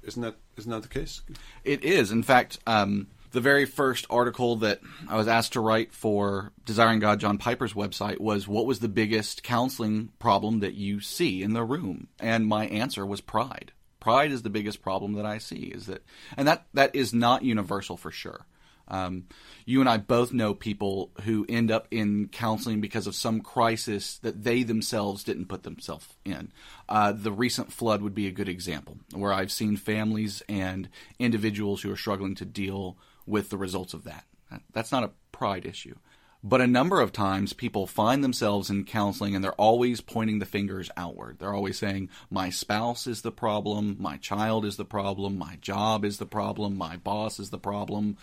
Isn't 0.04 0.22
that 0.22 0.36
isn't 0.58 0.72
that 0.72 0.84
the 0.84 0.88
case? 0.88 1.22
It 1.64 1.84
is. 1.84 2.12
In 2.12 2.24
fact, 2.24 2.60
um, 2.68 3.08
the 3.32 3.42
very 3.42 3.66
first 3.66 4.06
article 4.10 4.58
that 4.58 4.80
I 5.08 5.18
was 5.18 5.28
asked 5.28 5.54
to 5.54 5.60
write 5.60 5.92
for 5.92 6.52
Desiring 6.66 7.00
God 7.00 7.20
John 7.20 7.38
Piper's 7.38 7.74
website 7.74 8.20
was 8.20 8.48
what 8.48 8.66
was 8.66 8.80
the 8.80 8.88
biggest 8.88 9.44
counseling 9.44 10.10
problem 10.20 10.60
that 10.62 10.76
you 10.76 11.00
see 11.02 11.42
in 11.44 11.54
the 11.54 11.64
room? 11.64 12.08
And 12.20 12.48
my 12.48 12.68
answer 12.68 13.06
was 13.06 13.22
pride. 13.22 13.74
Pride 14.00 14.32
is 14.32 14.44
the 14.44 14.50
biggest 14.50 14.82
problem 14.82 15.14
that 15.14 15.26
I 15.26 15.40
see. 15.40 15.66
Is 15.66 15.88
that 15.88 16.04
and 16.38 16.48
that 16.48 16.68
that 16.74 16.96
is 16.96 17.14
not 17.14 17.44
universal 17.44 17.98
for 17.98 18.12
sure. 18.12 18.46
Um, 18.88 19.26
you 19.66 19.80
and 19.80 19.90
I 19.90 19.98
both 19.98 20.32
know 20.32 20.54
people 20.54 21.12
who 21.24 21.46
end 21.50 21.72
up 21.72 21.88
in 21.92 22.30
counseling 22.30 22.82
because 22.82 23.08
of 23.08 23.16
some 23.16 23.42
crisis 23.42 24.18
that 24.20 24.44
they 24.44 24.64
themselves 24.64 25.24
didn't 25.24 25.50
put 25.50 25.64
themselves 25.64 26.08
in. 26.24 26.52
Uh, 26.88 27.12
the 27.12 27.32
recent 27.32 27.72
flood 27.72 28.02
would 28.02 28.16
be 28.16 28.28
a 28.28 28.32
good 28.32 28.50
example, 28.50 28.98
where 29.14 29.34
I've 29.34 29.52
seen 29.52 29.78
families 29.78 30.42
and 30.48 30.90
individuals 31.20 31.82
who 31.82 31.92
are 31.92 31.98
struggling 31.98 32.36
to 32.36 32.46
deal 32.46 32.98
with 33.26 33.50
the 33.50 33.58
results 33.58 33.94
of 33.94 34.06
that. 34.06 34.24
That's 34.72 34.92
not 34.92 35.04
a 35.04 35.12
pride 35.32 35.66
issue. 35.66 35.96
But 36.44 36.62
a 36.62 36.68
number 36.68 37.02
of 37.02 37.12
times 37.12 37.52
people 37.54 37.88
find 37.88 38.24
themselves 38.24 38.70
in 38.70 38.86
counseling 38.86 39.36
and 39.36 39.44
they're 39.44 39.54
always 39.54 40.02
pointing 40.02 40.40
the 40.40 40.46
fingers 40.46 40.92
outward. 40.96 41.40
They're 41.40 41.54
always 41.54 41.80
saying, 41.80 42.10
My 42.30 42.52
spouse 42.52 43.08
is 43.08 43.22
the 43.22 43.32
problem, 43.32 43.98
my 44.00 44.18
child 44.18 44.64
is 44.64 44.78
the 44.78 44.86
problem, 44.86 45.38
my 45.38 45.58
job 45.62 46.06
is 46.06 46.20
the 46.20 46.28
problem, 46.28 46.78
my 46.78 46.96
boss 46.96 47.40
is 47.40 47.50
the 47.50 47.58
problem 47.58 48.18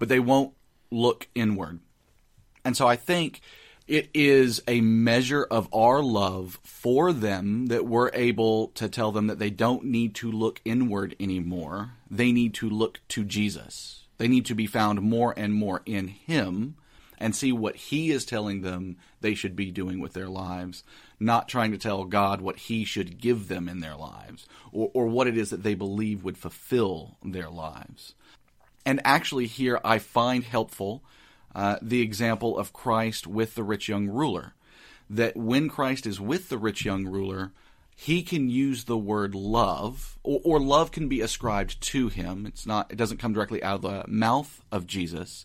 but 0.00 0.08
they 0.08 0.18
won't 0.18 0.54
look 0.90 1.28
inward. 1.36 1.78
And 2.64 2.76
so 2.76 2.88
I 2.88 2.96
think 2.96 3.40
it 3.86 4.08
is 4.14 4.62
a 4.66 4.80
measure 4.80 5.44
of 5.44 5.68
our 5.72 6.02
love 6.02 6.58
for 6.64 7.12
them 7.12 7.66
that 7.66 7.86
we're 7.86 8.10
able 8.14 8.68
to 8.68 8.88
tell 8.88 9.12
them 9.12 9.28
that 9.28 9.38
they 9.38 9.50
don't 9.50 9.84
need 9.84 10.14
to 10.16 10.30
look 10.32 10.60
inward 10.64 11.14
anymore. 11.20 11.90
They 12.10 12.32
need 12.32 12.54
to 12.54 12.68
look 12.68 13.00
to 13.08 13.24
Jesus. 13.24 14.06
They 14.18 14.28
need 14.28 14.46
to 14.46 14.54
be 14.54 14.66
found 14.66 15.02
more 15.02 15.34
and 15.36 15.54
more 15.54 15.82
in 15.86 16.08
Him 16.08 16.76
and 17.18 17.36
see 17.36 17.52
what 17.52 17.76
He 17.76 18.10
is 18.10 18.24
telling 18.24 18.62
them 18.62 18.96
they 19.20 19.34
should 19.34 19.56
be 19.56 19.70
doing 19.70 20.00
with 20.00 20.12
their 20.14 20.28
lives, 20.28 20.84
not 21.18 21.48
trying 21.48 21.72
to 21.72 21.78
tell 21.78 22.04
God 22.04 22.40
what 22.40 22.56
He 22.56 22.84
should 22.84 23.20
give 23.20 23.48
them 23.48 23.68
in 23.68 23.80
their 23.80 23.96
lives 23.96 24.46
or, 24.72 24.90
or 24.94 25.06
what 25.06 25.26
it 25.26 25.36
is 25.36 25.50
that 25.50 25.62
they 25.62 25.74
believe 25.74 26.22
would 26.24 26.38
fulfill 26.38 27.18
their 27.24 27.50
lives. 27.50 28.14
And 28.84 29.00
actually, 29.04 29.46
here 29.46 29.80
I 29.84 29.98
find 29.98 30.44
helpful 30.44 31.02
uh, 31.54 31.76
the 31.82 32.00
example 32.00 32.58
of 32.58 32.72
Christ 32.72 33.26
with 33.26 33.54
the 33.54 33.62
rich 33.62 33.88
young 33.88 34.08
ruler. 34.08 34.54
That 35.08 35.36
when 35.36 35.68
Christ 35.68 36.06
is 36.06 36.20
with 36.20 36.48
the 36.48 36.58
rich 36.58 36.84
young 36.84 37.06
ruler, 37.06 37.52
he 37.94 38.22
can 38.22 38.48
use 38.48 38.84
the 38.84 38.96
word 38.96 39.34
love, 39.34 40.18
or, 40.22 40.40
or, 40.42 40.60
love 40.60 40.90
can 40.90 41.08
be 41.08 41.20
ascribed 41.20 41.80
to 41.82 42.08
him. 42.08 42.46
It's 42.46 42.64
not; 42.64 42.90
it 42.90 42.96
doesn't 42.96 43.18
come 43.18 43.34
directly 43.34 43.62
out 43.62 43.76
of 43.76 43.82
the 43.82 44.04
mouth 44.08 44.62
of 44.72 44.86
Jesus, 44.86 45.44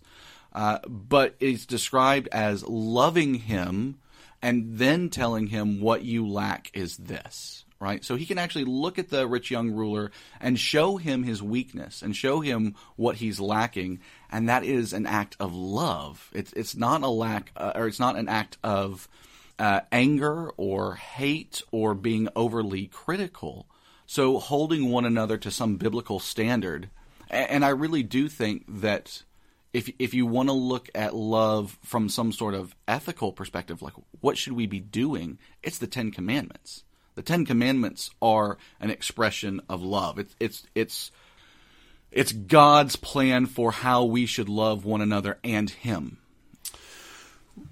uh, 0.53 0.79
but 0.87 1.35
it's 1.39 1.65
described 1.65 2.29
as 2.31 2.63
loving 2.63 3.35
him 3.35 3.97
and 4.41 4.77
then 4.77 5.09
telling 5.09 5.47
him 5.47 5.81
what 5.81 6.03
you 6.03 6.25
lack 6.27 6.69
is 6.73 6.97
this 6.97 7.65
right? 7.85 8.03
So 8.03 8.15
he 8.15 8.25
can 8.25 8.39
actually 8.39 8.65
look 8.65 8.97
at 8.97 9.09
the 9.09 9.27
rich 9.27 9.51
young 9.51 9.69
ruler 9.69 10.09
and 10.41 10.59
show 10.59 10.97
him 10.97 11.21
his 11.21 11.43
weakness 11.43 12.01
and 12.01 12.15
show 12.15 12.39
him 12.39 12.75
what 12.95 13.17
he's 13.17 13.39
lacking, 13.39 13.99
and 14.31 14.49
that 14.49 14.63
is 14.63 14.91
an 14.91 15.05
act 15.05 15.37
of 15.39 15.53
love. 15.53 16.31
It's 16.33 16.51
it's 16.53 16.75
not 16.75 17.03
a 17.03 17.07
lack, 17.07 17.51
uh, 17.55 17.73
or 17.75 17.85
it's 17.85 17.99
not 17.99 18.17
an 18.17 18.27
act 18.27 18.57
of 18.63 19.07
uh, 19.59 19.81
anger 19.91 20.49
or 20.57 20.95
hate 20.95 21.61
or 21.71 21.93
being 21.93 22.27
overly 22.35 22.87
critical. 22.87 23.67
So 24.07 24.39
holding 24.39 24.89
one 24.89 25.05
another 25.05 25.37
to 25.37 25.51
some 25.51 25.77
biblical 25.77 26.19
standard, 26.19 26.89
and, 27.29 27.49
and 27.51 27.65
I 27.65 27.69
really 27.69 28.03
do 28.03 28.27
think 28.27 28.65
that 28.81 29.21
if 29.73 29.91
if 29.99 30.15
you 30.15 30.25
want 30.25 30.49
to 30.49 30.53
look 30.53 30.89
at 30.95 31.13
love 31.13 31.77
from 31.83 32.09
some 32.09 32.31
sort 32.31 32.55
of 32.55 32.75
ethical 32.87 33.31
perspective, 33.31 33.83
like 33.83 33.93
what 34.21 34.39
should 34.39 34.53
we 34.53 34.65
be 34.65 34.79
doing? 34.79 35.37
It's 35.61 35.77
the 35.77 35.85
Ten 35.85 36.09
Commandments. 36.09 36.84
The 37.15 37.21
Ten 37.21 37.45
Commandments 37.45 38.11
are 38.21 38.57
an 38.79 38.91
expression 38.91 39.61
of 39.69 39.81
love. 39.81 40.19
It's 40.19 40.35
it's 40.39 40.67
it's 40.75 41.11
it's 42.11 42.31
God's 42.31 42.95
plan 42.97 43.45
for 43.45 43.71
how 43.71 44.03
we 44.03 44.25
should 44.25 44.49
love 44.49 44.85
one 44.85 45.01
another 45.01 45.37
and 45.43 45.69
Him. 45.69 46.17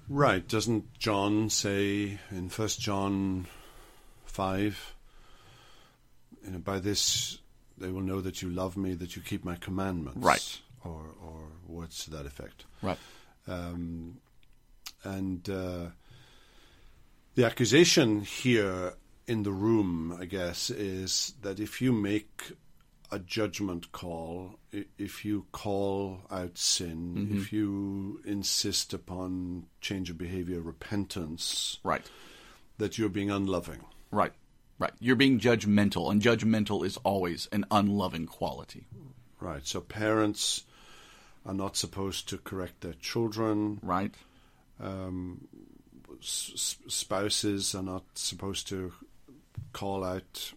Right. 0.08 0.46
Doesn't 0.46 0.98
John 0.98 1.50
say 1.50 2.18
in 2.30 2.48
First 2.48 2.80
John 2.80 3.46
five? 4.24 4.94
You 6.44 6.52
know, 6.52 6.58
by 6.58 6.78
this 6.78 7.38
they 7.76 7.90
will 7.90 8.02
know 8.02 8.22
that 8.22 8.40
you 8.40 8.48
love 8.48 8.76
me, 8.76 8.94
that 8.94 9.14
you 9.14 9.22
keep 9.22 9.44
my 9.44 9.56
commandments. 9.56 10.20
Right. 10.20 10.60
Or 10.84 11.02
or 11.22 11.40
words 11.68 12.04
to 12.04 12.10
that 12.12 12.24
effect. 12.24 12.64
Right. 12.80 12.98
Um, 13.46 14.20
and 15.02 15.46
uh, 15.50 15.86
the 17.34 17.44
accusation 17.44 18.22
here 18.22 18.94
in 19.26 19.42
the 19.42 19.52
room, 19.52 20.16
I 20.18 20.24
guess, 20.26 20.70
is 20.70 21.34
that 21.42 21.60
if 21.60 21.80
you 21.80 21.92
make 21.92 22.52
a 23.10 23.18
judgment 23.18 23.92
call, 23.92 24.58
if 24.98 25.24
you 25.24 25.46
call 25.52 26.22
out 26.30 26.58
sin, 26.58 27.14
mm-hmm. 27.16 27.38
if 27.38 27.52
you 27.52 28.20
insist 28.24 28.92
upon 28.92 29.66
change 29.80 30.10
of 30.10 30.18
behavior, 30.18 30.60
repentance, 30.60 31.78
right, 31.84 32.04
that 32.78 32.98
you're 32.98 33.08
being 33.08 33.30
unloving, 33.30 33.84
right, 34.10 34.32
right, 34.78 34.92
you're 34.98 35.16
being 35.16 35.38
judgmental, 35.38 36.10
and 36.10 36.20
judgmental 36.20 36.84
is 36.84 36.96
always 36.98 37.46
an 37.52 37.64
unloving 37.70 38.26
quality, 38.26 38.86
right. 39.40 39.66
So 39.66 39.80
parents 39.80 40.64
are 41.46 41.54
not 41.54 41.76
supposed 41.76 42.28
to 42.30 42.38
correct 42.38 42.80
their 42.80 42.94
children, 42.94 43.78
right. 43.82 44.12
Um, 44.80 45.46
s- 46.20 46.76
spouses 46.88 47.74
are 47.74 47.82
not 47.82 48.02
supposed 48.14 48.66
to 48.68 48.92
call 49.74 50.02
out 50.02 50.52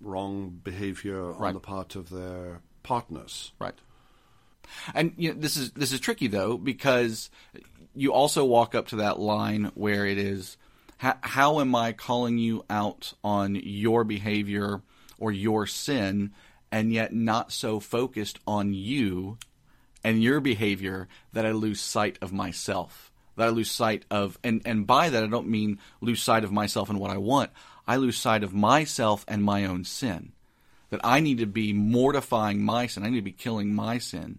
wrong 0.00 0.60
behavior 0.62 1.32
right. 1.32 1.48
on 1.48 1.54
the 1.54 1.60
part 1.60 1.96
of 1.96 2.10
their 2.10 2.60
partners. 2.82 3.52
Right. 3.58 3.74
And 4.94 5.12
you 5.16 5.32
know, 5.32 5.40
this 5.40 5.56
is 5.56 5.72
this 5.72 5.92
is 5.92 6.00
tricky 6.00 6.28
though 6.28 6.56
because 6.56 7.30
you 7.94 8.12
also 8.12 8.44
walk 8.44 8.74
up 8.74 8.88
to 8.88 8.96
that 8.96 9.18
line 9.18 9.72
where 9.74 10.06
it 10.06 10.18
is 10.18 10.56
how, 10.98 11.14
how 11.20 11.60
am 11.60 11.74
I 11.74 11.92
calling 11.92 12.38
you 12.38 12.64
out 12.70 13.12
on 13.22 13.54
your 13.54 14.04
behavior 14.04 14.82
or 15.18 15.30
your 15.30 15.66
sin 15.66 16.32
and 16.72 16.92
yet 16.92 17.12
not 17.12 17.52
so 17.52 17.80
focused 17.80 18.38
on 18.46 18.74
you 18.74 19.38
and 20.02 20.22
your 20.22 20.40
behavior 20.40 21.08
that 21.32 21.46
I 21.46 21.52
lose 21.52 21.80
sight 21.80 22.18
of 22.20 22.32
myself 22.32 23.12
that 23.36 23.48
I 23.48 23.50
lose 23.50 23.70
sight 23.70 24.04
of 24.10 24.38
and 24.42 24.62
and 24.64 24.86
by 24.86 25.10
that 25.10 25.22
I 25.22 25.26
don't 25.26 25.48
mean 25.48 25.78
lose 26.00 26.22
sight 26.22 26.44
of 26.44 26.52
myself 26.52 26.90
and 26.90 26.98
what 26.98 27.10
I 27.10 27.18
want 27.18 27.50
I 27.86 27.96
lose 27.96 28.16
sight 28.16 28.42
of 28.42 28.54
myself 28.54 29.24
and 29.28 29.42
my 29.42 29.64
own 29.64 29.84
sin. 29.84 30.32
That 30.90 31.00
I 31.02 31.20
need 31.20 31.38
to 31.38 31.46
be 31.46 31.72
mortifying 31.72 32.62
my 32.62 32.86
sin. 32.86 33.04
I 33.04 33.10
need 33.10 33.16
to 33.16 33.22
be 33.22 33.32
killing 33.32 33.74
my 33.74 33.98
sin 33.98 34.38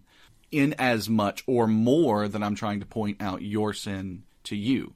in 0.50 0.74
as 0.78 1.08
much 1.08 1.44
or 1.46 1.66
more 1.66 2.26
than 2.28 2.42
I'm 2.42 2.54
trying 2.54 2.80
to 2.80 2.86
point 2.86 3.20
out 3.20 3.42
your 3.42 3.72
sin 3.72 4.22
to 4.44 4.56
you. 4.56 4.94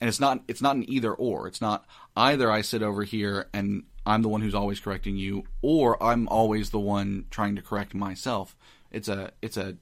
And 0.00 0.08
it's 0.08 0.20
not 0.20 0.42
it's 0.46 0.62
not 0.62 0.76
an 0.76 0.88
either 0.88 1.12
or. 1.12 1.48
It's 1.48 1.60
not 1.60 1.84
either 2.16 2.50
I 2.50 2.60
sit 2.60 2.82
over 2.82 3.02
here 3.02 3.48
and 3.52 3.84
I'm 4.04 4.22
the 4.22 4.28
one 4.28 4.42
who's 4.42 4.54
always 4.54 4.78
correcting 4.78 5.16
you 5.16 5.44
or 5.62 6.00
I'm 6.02 6.28
always 6.28 6.70
the 6.70 6.78
one 6.78 7.24
trying 7.30 7.56
to 7.56 7.62
correct 7.62 7.94
myself. 7.94 8.54
It's 8.92 9.08
a 9.08 9.32
it's 9.42 9.56
a 9.56 9.76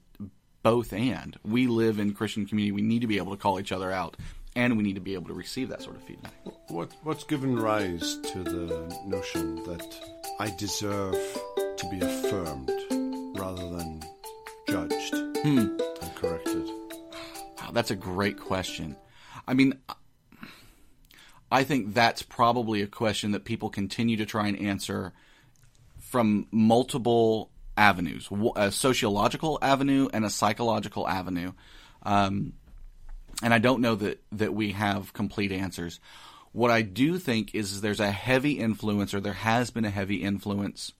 both 0.63 0.93
and. 0.93 1.37
We 1.43 1.67
live 1.67 1.99
in 1.99 2.15
Christian 2.15 2.47
community. 2.47 2.71
We 2.71 2.81
need 2.81 3.01
to 3.01 3.07
be 3.07 3.17
able 3.17 3.35
to 3.35 3.41
call 3.41 3.59
each 3.59 3.71
other 3.71 3.91
out 3.91 4.17
and 4.55 4.77
we 4.77 4.83
need 4.83 4.95
to 4.95 5.01
be 5.01 5.13
able 5.13 5.27
to 5.27 5.33
receive 5.33 5.69
that 5.69 5.81
sort 5.81 5.95
of 5.95 6.03
feedback. 6.03 6.33
What, 6.69 6.91
what's 7.03 7.23
given 7.23 7.59
rise 7.59 8.17
to 8.31 8.43
the 8.43 8.99
notion 9.05 9.55
that 9.63 9.99
I 10.39 10.49
deserve 10.57 11.15
to 11.55 11.89
be 11.89 11.99
affirmed 11.99 12.71
rather 13.37 13.69
than 13.69 14.03
judged 14.67 15.13
hmm. 15.43 15.77
and 16.01 16.15
corrected? 16.15 16.65
Wow, 17.61 17.71
that's 17.71 17.91
a 17.91 17.95
great 17.95 18.39
question. 18.39 18.95
I 19.47 19.53
mean, 19.53 19.73
I 21.51 21.63
think 21.63 21.93
that's 21.93 22.21
probably 22.21 22.81
a 22.81 22.87
question 22.87 23.31
that 23.31 23.45
people 23.45 23.69
continue 23.69 24.17
to 24.17 24.25
try 24.25 24.47
and 24.47 24.59
answer 24.59 25.13
from 25.99 26.47
multiple 26.51 27.51
avenues 27.77 28.29
a 28.55 28.71
sociological 28.71 29.59
avenue 29.61 30.07
and 30.13 30.23
a 30.23 30.29
psychological 30.29 31.07
avenue. 31.07 31.51
Um, 32.03 32.53
and 33.43 33.53
I 33.53 33.59
don't 33.59 33.81
know 33.81 33.95
that 33.95 34.21
that 34.33 34.53
we 34.53 34.71
have 34.71 35.13
complete 35.13 35.51
answers. 35.51 35.99
What 36.51 36.71
I 36.71 36.83
do 36.83 37.17
think 37.17 37.53
is 37.53 37.81
there's 37.81 37.99
a 37.99 38.11
heavy 38.11 38.53
influence, 38.53 39.13
or 39.13 39.19
there 39.19 39.33
has 39.33 39.71
been 39.71 39.85
a 39.85 39.89
heavy 39.89 40.23
influence 40.23 40.93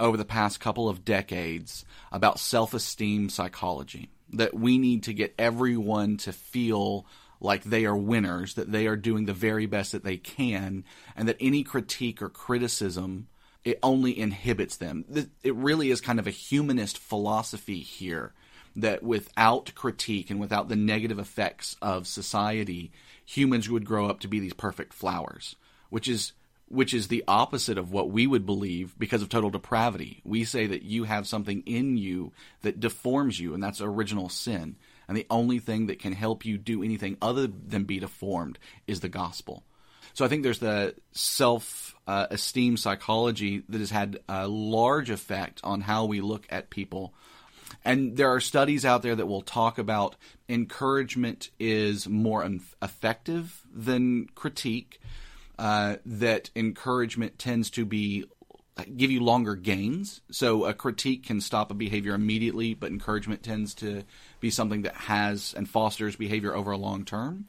over 0.00 0.16
the 0.16 0.24
past 0.24 0.60
couple 0.60 0.88
of 0.88 1.04
decades 1.04 1.84
about 2.10 2.40
self-esteem 2.40 3.28
psychology. 3.28 4.10
That 4.32 4.54
we 4.54 4.78
need 4.78 5.04
to 5.04 5.14
get 5.14 5.34
everyone 5.38 6.16
to 6.18 6.32
feel 6.32 7.06
like 7.40 7.62
they 7.62 7.84
are 7.84 7.96
winners, 7.96 8.54
that 8.54 8.70
they 8.70 8.86
are 8.88 8.96
doing 8.96 9.24
the 9.24 9.32
very 9.32 9.66
best 9.66 9.92
that 9.92 10.04
they 10.04 10.16
can, 10.16 10.84
and 11.16 11.28
that 11.28 11.36
any 11.40 11.62
critique 11.62 12.20
or 12.20 12.28
criticism 12.28 13.28
it 13.64 13.78
only 13.82 14.18
inhibits 14.18 14.76
them. 14.76 15.04
It 15.42 15.54
really 15.54 15.90
is 15.90 16.00
kind 16.00 16.18
of 16.18 16.26
a 16.26 16.30
humanist 16.32 16.98
philosophy 16.98 17.80
here 17.80 18.32
that 18.76 19.02
without 19.02 19.74
critique 19.74 20.30
and 20.30 20.40
without 20.40 20.68
the 20.68 20.76
negative 20.76 21.18
effects 21.18 21.76
of 21.82 22.06
society, 22.06 22.92
humans 23.24 23.68
would 23.68 23.84
grow 23.84 24.06
up 24.06 24.20
to 24.20 24.28
be 24.28 24.40
these 24.40 24.54
perfect 24.54 24.92
flowers, 24.92 25.56
which 25.90 26.08
is 26.08 26.32
which 26.70 26.92
is 26.92 27.08
the 27.08 27.24
opposite 27.26 27.78
of 27.78 27.92
what 27.92 28.10
we 28.10 28.26
would 28.26 28.44
believe 28.44 28.94
because 28.98 29.22
of 29.22 29.28
total 29.28 29.48
depravity. 29.48 30.20
We 30.24 30.44
say 30.44 30.66
that 30.66 30.82
you 30.82 31.04
have 31.04 31.26
something 31.26 31.62
in 31.64 31.96
you 31.96 32.32
that 32.60 32.78
deforms 32.78 33.40
you, 33.40 33.54
and 33.54 33.62
that's 33.62 33.80
original 33.80 34.28
sin. 34.28 34.76
And 35.06 35.16
the 35.16 35.26
only 35.30 35.60
thing 35.60 35.86
that 35.86 35.98
can 35.98 36.12
help 36.12 36.44
you 36.44 36.58
do 36.58 36.82
anything 36.82 37.16
other 37.22 37.46
than 37.46 37.84
be 37.84 37.98
deformed 37.98 38.58
is 38.86 39.00
the 39.00 39.08
gospel. 39.08 39.64
So 40.12 40.24
I 40.24 40.28
think 40.28 40.42
there's 40.42 40.58
the 40.58 40.94
self 41.12 41.94
uh, 42.06 42.26
esteem 42.30 42.76
psychology 42.76 43.62
that 43.68 43.78
has 43.78 43.90
had 43.90 44.18
a 44.28 44.46
large 44.48 45.10
effect 45.10 45.60
on 45.64 45.80
how 45.80 46.04
we 46.04 46.20
look 46.20 46.46
at 46.50 46.70
people 46.70 47.14
and 47.84 48.16
there 48.16 48.30
are 48.30 48.40
studies 48.40 48.84
out 48.84 49.02
there 49.02 49.16
that 49.16 49.26
will 49.26 49.42
talk 49.42 49.78
about 49.78 50.16
encouragement 50.48 51.50
is 51.58 52.08
more 52.08 52.48
effective 52.82 53.62
than 53.72 54.28
critique. 54.34 55.00
Uh, 55.58 55.96
that 56.06 56.50
encouragement 56.54 57.38
tends 57.38 57.68
to 57.70 57.84
be 57.84 58.24
give 58.96 59.10
you 59.10 59.20
longer 59.20 59.56
gains. 59.56 60.20
So 60.30 60.64
a 60.64 60.72
critique 60.72 61.26
can 61.26 61.40
stop 61.40 61.70
a 61.70 61.74
behavior 61.74 62.14
immediately, 62.14 62.74
but 62.74 62.90
encouragement 62.90 63.42
tends 63.42 63.74
to 63.74 64.04
be 64.38 64.50
something 64.50 64.82
that 64.82 64.94
has 64.94 65.52
and 65.56 65.68
fosters 65.68 66.14
behavior 66.14 66.54
over 66.54 66.70
a 66.70 66.76
long 66.76 67.04
term. 67.04 67.46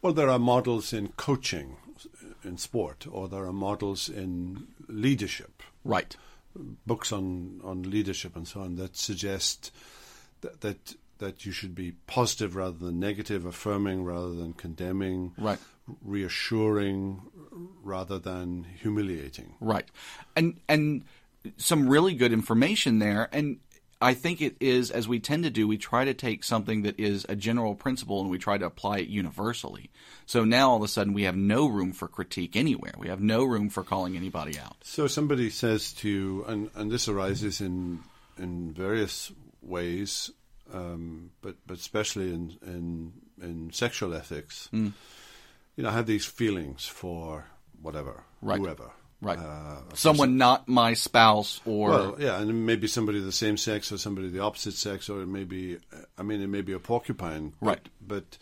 Well, 0.00 0.12
there 0.12 0.28
are 0.28 0.40
models 0.40 0.92
in 0.92 1.08
coaching 1.10 1.76
in 2.42 2.58
sport, 2.58 3.06
or 3.10 3.28
there 3.28 3.44
are 3.44 3.52
models 3.52 4.08
in 4.08 4.66
leadership. 4.88 5.62
Right 5.84 6.16
books 6.86 7.12
on, 7.12 7.60
on 7.64 7.82
leadership 7.82 8.36
and 8.36 8.46
so 8.46 8.60
on 8.60 8.76
that 8.76 8.96
suggest 8.96 9.72
that, 10.40 10.60
that 10.60 10.94
that 11.22 11.46
you 11.46 11.52
should 11.52 11.74
be 11.74 11.92
positive 12.08 12.56
rather 12.56 12.76
than 12.76 12.98
negative, 12.98 13.46
affirming 13.46 14.02
rather 14.02 14.34
than 14.34 14.52
condemning, 14.52 15.32
right. 15.38 15.58
reassuring 16.02 17.22
rather 17.82 18.18
than 18.18 18.66
humiliating. 18.80 19.54
Right. 19.60 19.88
And 20.34 20.60
and 20.68 21.04
some 21.56 21.88
really 21.88 22.14
good 22.14 22.32
information 22.32 22.98
there 22.98 23.28
and 23.32 23.58
I 24.02 24.14
think 24.14 24.42
it 24.42 24.56
is, 24.60 24.90
as 24.90 25.06
we 25.06 25.20
tend 25.20 25.44
to 25.44 25.50
do, 25.50 25.68
we 25.68 25.78
try 25.78 26.04
to 26.04 26.14
take 26.14 26.42
something 26.44 26.82
that 26.82 26.98
is 26.98 27.24
a 27.28 27.36
general 27.36 27.74
principle 27.74 28.20
and 28.20 28.30
we 28.30 28.38
try 28.38 28.58
to 28.58 28.66
apply 28.66 28.98
it 28.98 29.08
universally. 29.08 29.90
So 30.26 30.44
now 30.44 30.70
all 30.70 30.76
of 30.76 30.82
a 30.82 30.88
sudden 30.88 31.12
we 31.12 31.22
have 31.22 31.36
no 31.36 31.66
room 31.66 31.92
for 31.92 32.08
critique 32.08 32.56
anywhere. 32.56 32.94
We 32.98 33.08
have 33.08 33.20
no 33.20 33.44
room 33.44 33.68
for 33.70 33.82
calling 33.82 34.16
anybody 34.16 34.58
out. 34.58 34.76
So 34.82 35.06
somebody 35.06 35.50
says 35.50 35.92
to 35.94 36.08
you, 36.08 36.44
and, 36.46 36.70
and 36.74 36.90
this 36.90 37.08
arises 37.08 37.60
in 37.60 38.00
in 38.38 38.72
various 38.72 39.30
ways, 39.60 40.30
um, 40.72 41.30
but 41.40 41.56
but 41.66 41.76
especially 41.76 42.32
in 42.32 42.58
in, 42.62 43.12
in 43.40 43.72
sexual 43.72 44.14
ethics. 44.14 44.68
Mm. 44.72 44.92
You 45.76 45.84
know, 45.84 45.90
I 45.90 45.92
have 45.92 46.06
these 46.06 46.26
feelings 46.26 46.86
for 46.86 47.46
whatever, 47.80 48.24
right. 48.42 48.58
whoever 48.58 48.92
Right. 49.22 49.38
Uh, 49.38 49.76
Someone 49.94 50.36
not 50.36 50.66
my 50.66 50.94
spouse 50.94 51.60
or. 51.64 51.90
Well, 51.90 52.16
yeah, 52.18 52.40
and 52.40 52.66
maybe 52.66 52.88
somebody 52.88 53.18
of 53.18 53.24
the 53.24 53.32
same 53.32 53.56
sex 53.56 53.92
or 53.92 53.96
somebody 53.96 54.26
of 54.26 54.32
the 54.32 54.40
opposite 54.40 54.74
sex, 54.74 55.08
or 55.08 55.22
it 55.22 55.28
may 55.28 55.44
be, 55.44 55.78
I 56.18 56.22
mean, 56.24 56.42
it 56.42 56.48
may 56.48 56.60
be 56.60 56.72
a 56.72 56.80
porcupine. 56.80 57.52
But, 57.60 57.66
right. 57.66 57.88
But, 58.04 58.38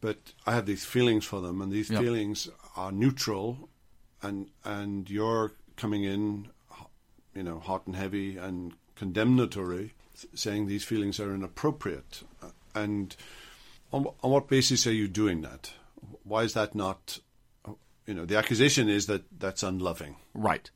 but 0.00 0.16
I 0.46 0.54
have 0.54 0.64
these 0.66 0.84
feelings 0.84 1.24
for 1.24 1.40
them, 1.40 1.60
and 1.60 1.72
these 1.72 1.90
yep. 1.90 2.00
feelings 2.00 2.48
are 2.76 2.92
neutral, 2.92 3.68
and 4.22 4.48
and 4.64 5.10
you're 5.10 5.52
coming 5.76 6.04
in, 6.04 6.48
you 7.34 7.42
know, 7.42 7.58
hot 7.58 7.86
and 7.86 7.96
heavy 7.96 8.36
and 8.36 8.74
condemnatory. 8.94 9.92
saying 10.34 10.66
these 10.66 10.84
feelings 10.84 11.20
are 11.20 11.34
inappropriate. 11.34 12.22
And 12.74 13.14
on, 13.92 14.06
on 14.22 14.30
what 14.30 14.48
basis 14.48 14.86
are 14.86 14.92
you 14.92 15.08
doing 15.08 15.42
that? 15.42 15.72
Why 16.24 16.42
is 16.42 16.54
that 16.54 16.74
not? 16.74 17.18
You 18.06 18.14
know, 18.14 18.24
the 18.24 18.36
accusation 18.36 18.88
is 18.88 19.06
that 19.06 19.22
that's 19.38 19.62
unloving. 19.62 20.16
Right. 20.34 20.70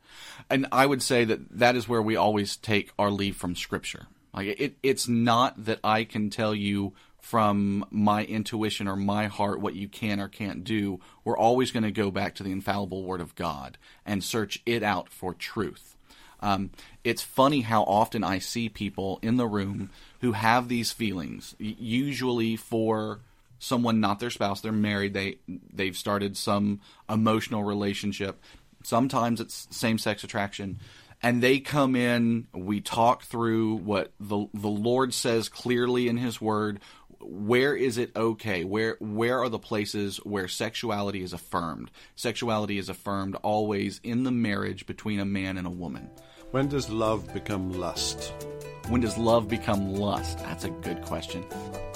And 0.48 0.66
I 0.70 0.86
would 0.86 1.02
say 1.02 1.24
that 1.24 1.58
that 1.58 1.74
is 1.74 1.88
where 1.88 2.02
we 2.02 2.16
always 2.16 2.56
take 2.56 2.92
our 2.98 3.10
leave 3.10 3.36
from 3.36 3.56
Scripture. 3.56 4.06
Like 4.32 4.60
it, 4.60 4.76
it's 4.82 5.08
not 5.08 5.64
that 5.64 5.80
I 5.82 6.04
can 6.04 6.30
tell 6.30 6.54
you 6.54 6.92
from 7.18 7.84
my 7.90 8.24
intuition 8.24 8.86
or 8.86 8.94
my 8.94 9.26
heart 9.26 9.60
what 9.60 9.74
you 9.74 9.88
can 9.88 10.20
or 10.20 10.28
can't 10.28 10.62
do. 10.62 11.00
We're 11.24 11.36
always 11.36 11.72
going 11.72 11.82
to 11.82 11.90
go 11.90 12.12
back 12.12 12.36
to 12.36 12.44
the 12.44 12.52
infallible 12.52 13.02
Word 13.02 13.20
of 13.20 13.34
God 13.34 13.78
and 14.04 14.22
search 14.22 14.62
it 14.64 14.84
out 14.84 15.08
for 15.08 15.34
truth. 15.34 15.96
Um, 16.38 16.70
it's 17.02 17.22
funny 17.22 17.62
how 17.62 17.82
often 17.82 18.22
I 18.22 18.38
see 18.38 18.68
people 18.68 19.18
in 19.22 19.38
the 19.38 19.46
room 19.48 19.90
who 20.20 20.32
have 20.32 20.68
these 20.68 20.92
feelings, 20.92 21.56
usually 21.58 22.54
for 22.54 23.20
someone 23.58 24.00
not 24.00 24.20
their 24.20 24.30
spouse 24.30 24.60
they're 24.60 24.72
married 24.72 25.14
they 25.14 25.38
they've 25.72 25.96
started 25.96 26.36
some 26.36 26.80
emotional 27.08 27.64
relationship. 27.64 28.40
Sometimes 28.82 29.40
it's 29.40 29.66
same 29.70 29.98
sex 29.98 30.24
attraction. 30.24 30.78
And 31.22 31.42
they 31.42 31.60
come 31.60 31.96
in 31.96 32.46
we 32.52 32.80
talk 32.80 33.24
through 33.24 33.76
what 33.76 34.12
the 34.20 34.46
the 34.52 34.68
lord 34.68 35.14
says 35.14 35.48
clearly 35.48 36.08
in 36.08 36.16
his 36.16 36.40
word. 36.40 36.80
Where 37.18 37.74
is 37.74 37.96
it 37.96 38.14
okay? 38.14 38.64
Where 38.64 38.96
where 39.00 39.40
are 39.40 39.48
the 39.48 39.58
places 39.58 40.18
where 40.18 40.48
sexuality 40.48 41.22
is 41.22 41.32
affirmed? 41.32 41.90
Sexuality 42.14 42.78
is 42.78 42.88
affirmed 42.88 43.36
always 43.36 44.00
in 44.04 44.24
the 44.24 44.30
marriage 44.30 44.86
between 44.86 45.18
a 45.18 45.24
man 45.24 45.56
and 45.56 45.66
a 45.66 45.70
woman 45.70 46.10
when 46.50 46.68
does 46.68 46.90
love 46.90 47.32
become 47.32 47.72
lust 47.72 48.32
when 48.88 49.00
does 49.00 49.18
love 49.18 49.48
become 49.48 49.94
lust 49.94 50.38
that's 50.38 50.64
a 50.64 50.70
good 50.70 51.00
question 51.02 51.44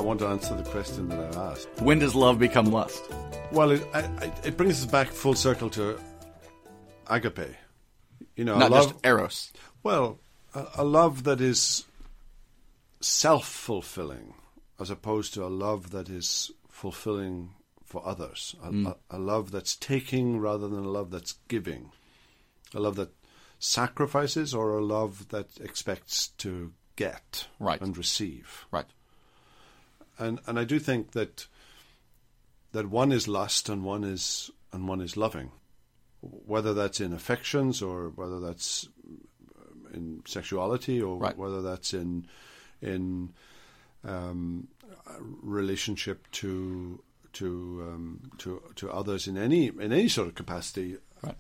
I 0.01 0.03
want 0.03 0.21
to 0.21 0.29
answer 0.29 0.55
the 0.55 0.63
question 0.63 1.11
that 1.11 1.37
I 1.37 1.51
asked. 1.51 1.69
When 1.83 1.99
does 1.99 2.15
love 2.15 2.39
become 2.39 2.73
lust? 2.73 3.13
Well, 3.53 3.73
it, 3.73 3.87
I, 3.93 4.33
it 4.43 4.57
brings 4.57 4.83
us 4.83 4.91
back 4.91 5.09
full 5.09 5.35
circle 5.35 5.69
to 5.71 6.01
agape. 7.07 7.55
You 8.35 8.45
know, 8.47 8.57
not 8.57 8.71
love, 8.71 8.93
just 8.93 9.05
eros. 9.05 9.53
Well, 9.83 10.19
a, 10.55 10.67
a 10.77 10.85
love 10.85 11.25
that 11.25 11.43
is 11.43 11.85
self-fulfilling, 13.01 14.33
as 14.81 14.89
opposed 14.89 15.35
to 15.35 15.45
a 15.45 15.49
love 15.53 15.91
that 15.91 16.09
is 16.09 16.51
fulfilling 16.71 17.51
for 17.85 18.03
others. 18.07 18.57
A, 18.63 18.71
mm. 18.71 18.87
a, 19.11 19.17
a 19.17 19.19
love 19.19 19.51
that's 19.51 19.77
taking 19.77 20.39
rather 20.39 20.67
than 20.67 20.83
a 20.83 20.89
love 20.89 21.11
that's 21.11 21.35
giving. 21.49 21.93
A 22.75 22.81
love 22.81 22.97
that 22.97 23.11
sacrifices, 23.61 24.53
or 24.53 24.77
a 24.77 24.85
love 24.85 25.29
that 25.29 25.61
expects 25.61 26.29
to 26.39 26.73
get 26.97 27.47
right. 27.61 27.81
and 27.81 27.97
receive. 27.97 28.67
Right 28.73 28.87
and 30.21 30.39
and 30.47 30.59
I 30.59 30.65
do 30.65 30.79
think 30.79 31.13
that 31.13 31.47
that 32.73 32.89
one 32.89 33.11
is 33.11 33.27
lust 33.27 33.69
and 33.69 33.83
one 33.83 34.05
is 34.05 34.51
and 34.73 34.87
one 34.87 35.01
is 35.01 35.17
loving, 35.17 35.51
whether 36.21 36.75
that's 36.75 37.01
in 37.01 37.13
affections 37.13 37.83
or 37.83 38.11
whether 38.11 38.39
that's 38.39 38.89
in 39.93 40.23
sexuality 40.27 41.03
or 41.03 41.17
right. 41.17 41.37
whether 41.37 41.63
that's 41.63 41.95
in 41.95 42.27
in 42.81 43.33
um, 44.05 44.69
relationship 45.43 46.31
to 46.33 47.03
to 47.33 47.89
um, 47.89 48.31
to 48.39 48.63
to 48.77 48.91
others 48.91 49.27
in 49.27 49.37
any 49.37 49.69
in 49.69 49.93
any 49.93 50.09
sort 50.09 50.29
of 50.29 50.35
capacity. 50.35 50.99
Right. 51.23 51.37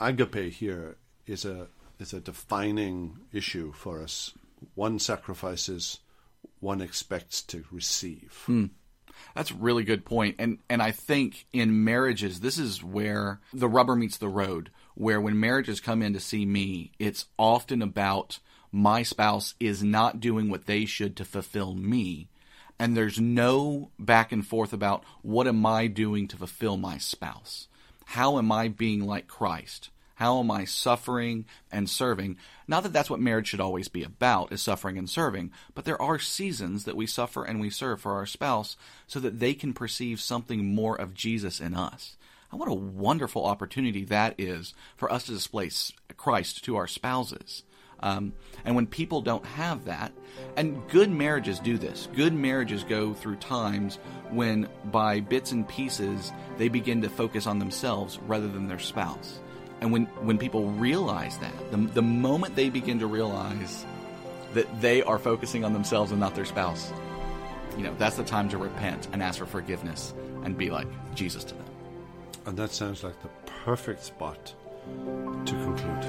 Agape 0.00 0.52
here 0.52 0.96
is 1.28 1.44
a 1.44 1.68
is 1.98 2.12
a 2.12 2.20
defining 2.20 3.18
issue 3.32 3.72
for 3.72 4.02
us. 4.02 4.32
One 4.74 4.98
sacrifices 4.98 6.00
one 6.60 6.80
expects 6.80 7.42
to 7.42 7.64
receive. 7.70 8.42
Hmm. 8.46 8.66
That's 9.34 9.50
a 9.50 9.54
really 9.54 9.84
good 9.84 10.04
point. 10.04 10.36
And 10.38 10.58
and 10.68 10.82
I 10.82 10.90
think 10.90 11.46
in 11.52 11.84
marriages 11.84 12.40
this 12.40 12.58
is 12.58 12.82
where 12.82 13.40
the 13.52 13.68
rubber 13.68 13.96
meets 13.96 14.16
the 14.16 14.28
road, 14.28 14.70
where 14.94 15.20
when 15.20 15.38
marriages 15.38 15.80
come 15.80 16.02
in 16.02 16.12
to 16.12 16.20
see 16.20 16.46
me, 16.46 16.92
it's 16.98 17.26
often 17.38 17.82
about 17.82 18.38
my 18.70 19.02
spouse 19.02 19.54
is 19.58 19.82
not 19.82 20.20
doing 20.20 20.50
what 20.50 20.66
they 20.66 20.84
should 20.84 21.16
to 21.16 21.24
fulfill 21.24 21.74
me. 21.74 22.28
And 22.78 22.96
there's 22.96 23.18
no 23.18 23.90
back 23.98 24.30
and 24.30 24.46
forth 24.46 24.72
about 24.72 25.02
what 25.22 25.48
am 25.48 25.66
I 25.66 25.88
doing 25.88 26.28
to 26.28 26.36
fulfill 26.36 26.76
my 26.76 26.98
spouse? 26.98 27.66
How 28.04 28.38
am 28.38 28.52
I 28.52 28.68
being 28.68 29.04
like 29.04 29.26
Christ? 29.26 29.90
How 30.18 30.40
am 30.40 30.50
I 30.50 30.64
suffering 30.64 31.44
and 31.70 31.88
serving? 31.88 32.38
Not 32.66 32.82
that 32.82 32.92
that's 32.92 33.08
what 33.08 33.20
marriage 33.20 33.46
should 33.46 33.60
always 33.60 33.86
be 33.86 34.02
about, 34.02 34.50
is 34.50 34.60
suffering 34.60 34.98
and 34.98 35.08
serving, 35.08 35.52
but 35.76 35.84
there 35.84 36.02
are 36.02 36.18
seasons 36.18 36.86
that 36.86 36.96
we 36.96 37.06
suffer 37.06 37.44
and 37.44 37.60
we 37.60 37.70
serve 37.70 38.00
for 38.00 38.14
our 38.14 38.26
spouse 38.26 38.76
so 39.06 39.20
that 39.20 39.38
they 39.38 39.54
can 39.54 39.72
perceive 39.72 40.20
something 40.20 40.74
more 40.74 41.00
of 41.00 41.14
Jesus 41.14 41.60
in 41.60 41.72
us. 41.72 42.16
And 42.50 42.58
what 42.58 42.68
a 42.68 42.74
wonderful 42.74 43.46
opportunity 43.46 44.04
that 44.06 44.34
is 44.38 44.74
for 44.96 45.08
us 45.12 45.26
to 45.26 45.30
display 45.30 45.70
Christ 46.16 46.64
to 46.64 46.74
our 46.74 46.88
spouses. 46.88 47.62
Um, 48.00 48.32
and 48.64 48.74
when 48.74 48.88
people 48.88 49.20
don't 49.20 49.46
have 49.46 49.84
that, 49.84 50.12
and 50.56 50.82
good 50.88 51.10
marriages 51.10 51.60
do 51.60 51.78
this, 51.78 52.08
good 52.16 52.32
marriages 52.32 52.82
go 52.82 53.14
through 53.14 53.36
times 53.36 54.00
when, 54.30 54.68
by 54.86 55.20
bits 55.20 55.52
and 55.52 55.68
pieces, 55.68 56.32
they 56.56 56.66
begin 56.66 57.02
to 57.02 57.08
focus 57.08 57.46
on 57.46 57.60
themselves 57.60 58.18
rather 58.26 58.48
than 58.48 58.66
their 58.66 58.80
spouse. 58.80 59.38
And 59.80 59.92
when, 59.92 60.06
when 60.20 60.38
people 60.38 60.70
realize 60.70 61.38
that, 61.38 61.70
the, 61.70 61.76
the 61.76 62.02
moment 62.02 62.56
they 62.56 62.68
begin 62.68 62.98
to 63.00 63.06
realize 63.06 63.86
that 64.54 64.80
they 64.80 65.02
are 65.02 65.18
focusing 65.18 65.64
on 65.64 65.72
themselves 65.72 66.10
and 66.10 66.20
not 66.20 66.34
their 66.34 66.44
spouse, 66.44 66.92
you 67.76 67.84
know, 67.84 67.94
that's 67.96 68.16
the 68.16 68.24
time 68.24 68.48
to 68.48 68.58
repent 68.58 69.08
and 69.12 69.22
ask 69.22 69.38
for 69.38 69.46
forgiveness 69.46 70.12
and 70.42 70.58
be 70.58 70.70
like 70.70 70.88
Jesus 71.14 71.44
to 71.44 71.54
them. 71.54 71.64
And 72.46 72.56
that 72.56 72.72
sounds 72.72 73.04
like 73.04 73.20
the 73.22 73.28
perfect 73.64 74.02
spot 74.02 74.54
to 75.44 75.52
conclude. 75.52 76.04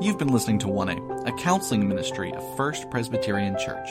You've 0.00 0.18
been 0.18 0.28
listening 0.28 0.60
to 0.60 0.66
1A, 0.66 1.28
a 1.28 1.32
counseling 1.32 1.88
ministry 1.88 2.32
of 2.32 2.56
First 2.56 2.88
Presbyterian 2.88 3.58
Church. 3.58 3.88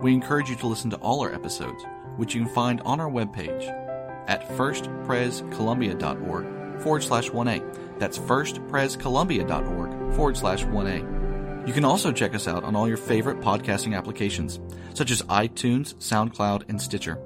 We 0.00 0.14
encourage 0.14 0.48
you 0.48 0.56
to 0.56 0.66
listen 0.66 0.88
to 0.90 0.96
all 0.98 1.20
our 1.20 1.34
episodes, 1.34 1.84
which 2.16 2.34
you 2.34 2.44
can 2.44 2.54
find 2.54 2.80
on 2.82 3.00
our 3.00 3.10
webpage 3.10 3.81
at 4.28 4.46
firstprescolumbia.org 4.50 6.80
forward 6.82 7.02
slash 7.02 7.30
1A. 7.30 7.98
That's 7.98 8.18
firstprescolumbia.org 8.18 10.14
forward 10.14 10.36
slash 10.36 10.64
1A. 10.64 11.22
You 11.66 11.72
can 11.72 11.84
also 11.84 12.10
check 12.10 12.34
us 12.34 12.48
out 12.48 12.64
on 12.64 12.74
all 12.74 12.88
your 12.88 12.96
favorite 12.96 13.38
podcasting 13.40 13.96
applications, 13.96 14.58
such 14.94 15.12
as 15.12 15.22
iTunes, 15.22 15.94
SoundCloud, 15.96 16.68
and 16.68 16.82
Stitcher. 16.82 17.20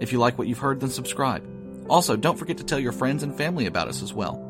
If 0.00 0.12
you 0.12 0.18
like 0.18 0.36
what 0.36 0.46
you've 0.46 0.58
heard, 0.58 0.80
then 0.80 0.90
subscribe. 0.90 1.42
Also, 1.88 2.14
don't 2.16 2.38
forget 2.38 2.58
to 2.58 2.64
tell 2.64 2.78
your 2.78 2.92
friends 2.92 3.22
and 3.22 3.34
family 3.34 3.64
about 3.66 3.88
us 3.88 4.02
as 4.02 4.12
well. 4.12 4.44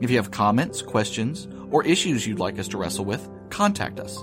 If 0.00 0.10
you 0.10 0.16
have 0.16 0.30
comments, 0.30 0.82
questions, 0.82 1.48
or 1.70 1.82
issues 1.86 2.26
you'd 2.26 2.38
like 2.38 2.58
us 2.58 2.68
to 2.68 2.76
wrestle 2.76 3.06
with, 3.06 3.26
contact 3.48 4.00
us. 4.00 4.22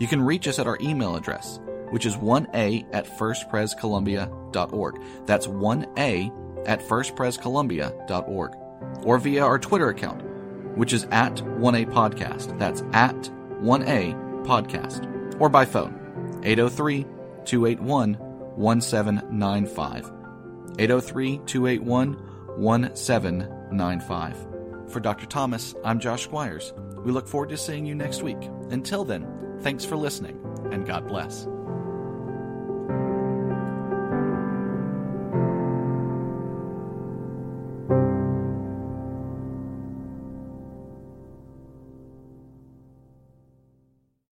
You 0.00 0.08
can 0.08 0.22
reach 0.22 0.48
us 0.48 0.58
at 0.58 0.66
our 0.66 0.78
email 0.80 1.14
address, 1.14 1.60
which 1.90 2.04
is 2.04 2.16
1a 2.16 2.84
at 2.92 3.06
firstprescolumbia.org. 3.06 5.00
That's 5.26 5.46
1a 5.46 6.49
at 6.66 6.80
firstprescolumbia.org 6.80 8.56
or 9.04 9.18
via 9.18 9.44
our 9.44 9.58
Twitter 9.58 9.88
account, 9.88 10.22
which 10.76 10.92
is 10.92 11.04
at 11.10 11.36
1A 11.36 11.86
Podcast. 11.92 12.58
That's 12.58 12.82
at 12.92 13.16
1A 13.60 14.44
Podcast. 14.44 15.40
Or 15.40 15.48
by 15.48 15.64
phone, 15.64 16.40
803 16.42 17.04
281 17.44 18.14
1795. 18.56 20.12
803 20.78 21.38
281 21.46 22.12
1795. 22.56 24.46
For 24.90 25.00
Dr. 25.00 25.26
Thomas, 25.26 25.74
I'm 25.84 26.00
Josh 26.00 26.24
Squires. 26.24 26.72
We 27.04 27.12
look 27.12 27.28
forward 27.28 27.50
to 27.50 27.56
seeing 27.56 27.86
you 27.86 27.94
next 27.94 28.22
week. 28.22 28.42
Until 28.70 29.04
then, 29.04 29.26
thanks 29.60 29.84
for 29.84 29.96
listening, 29.96 30.38
and 30.72 30.86
God 30.86 31.06
bless. 31.06 31.46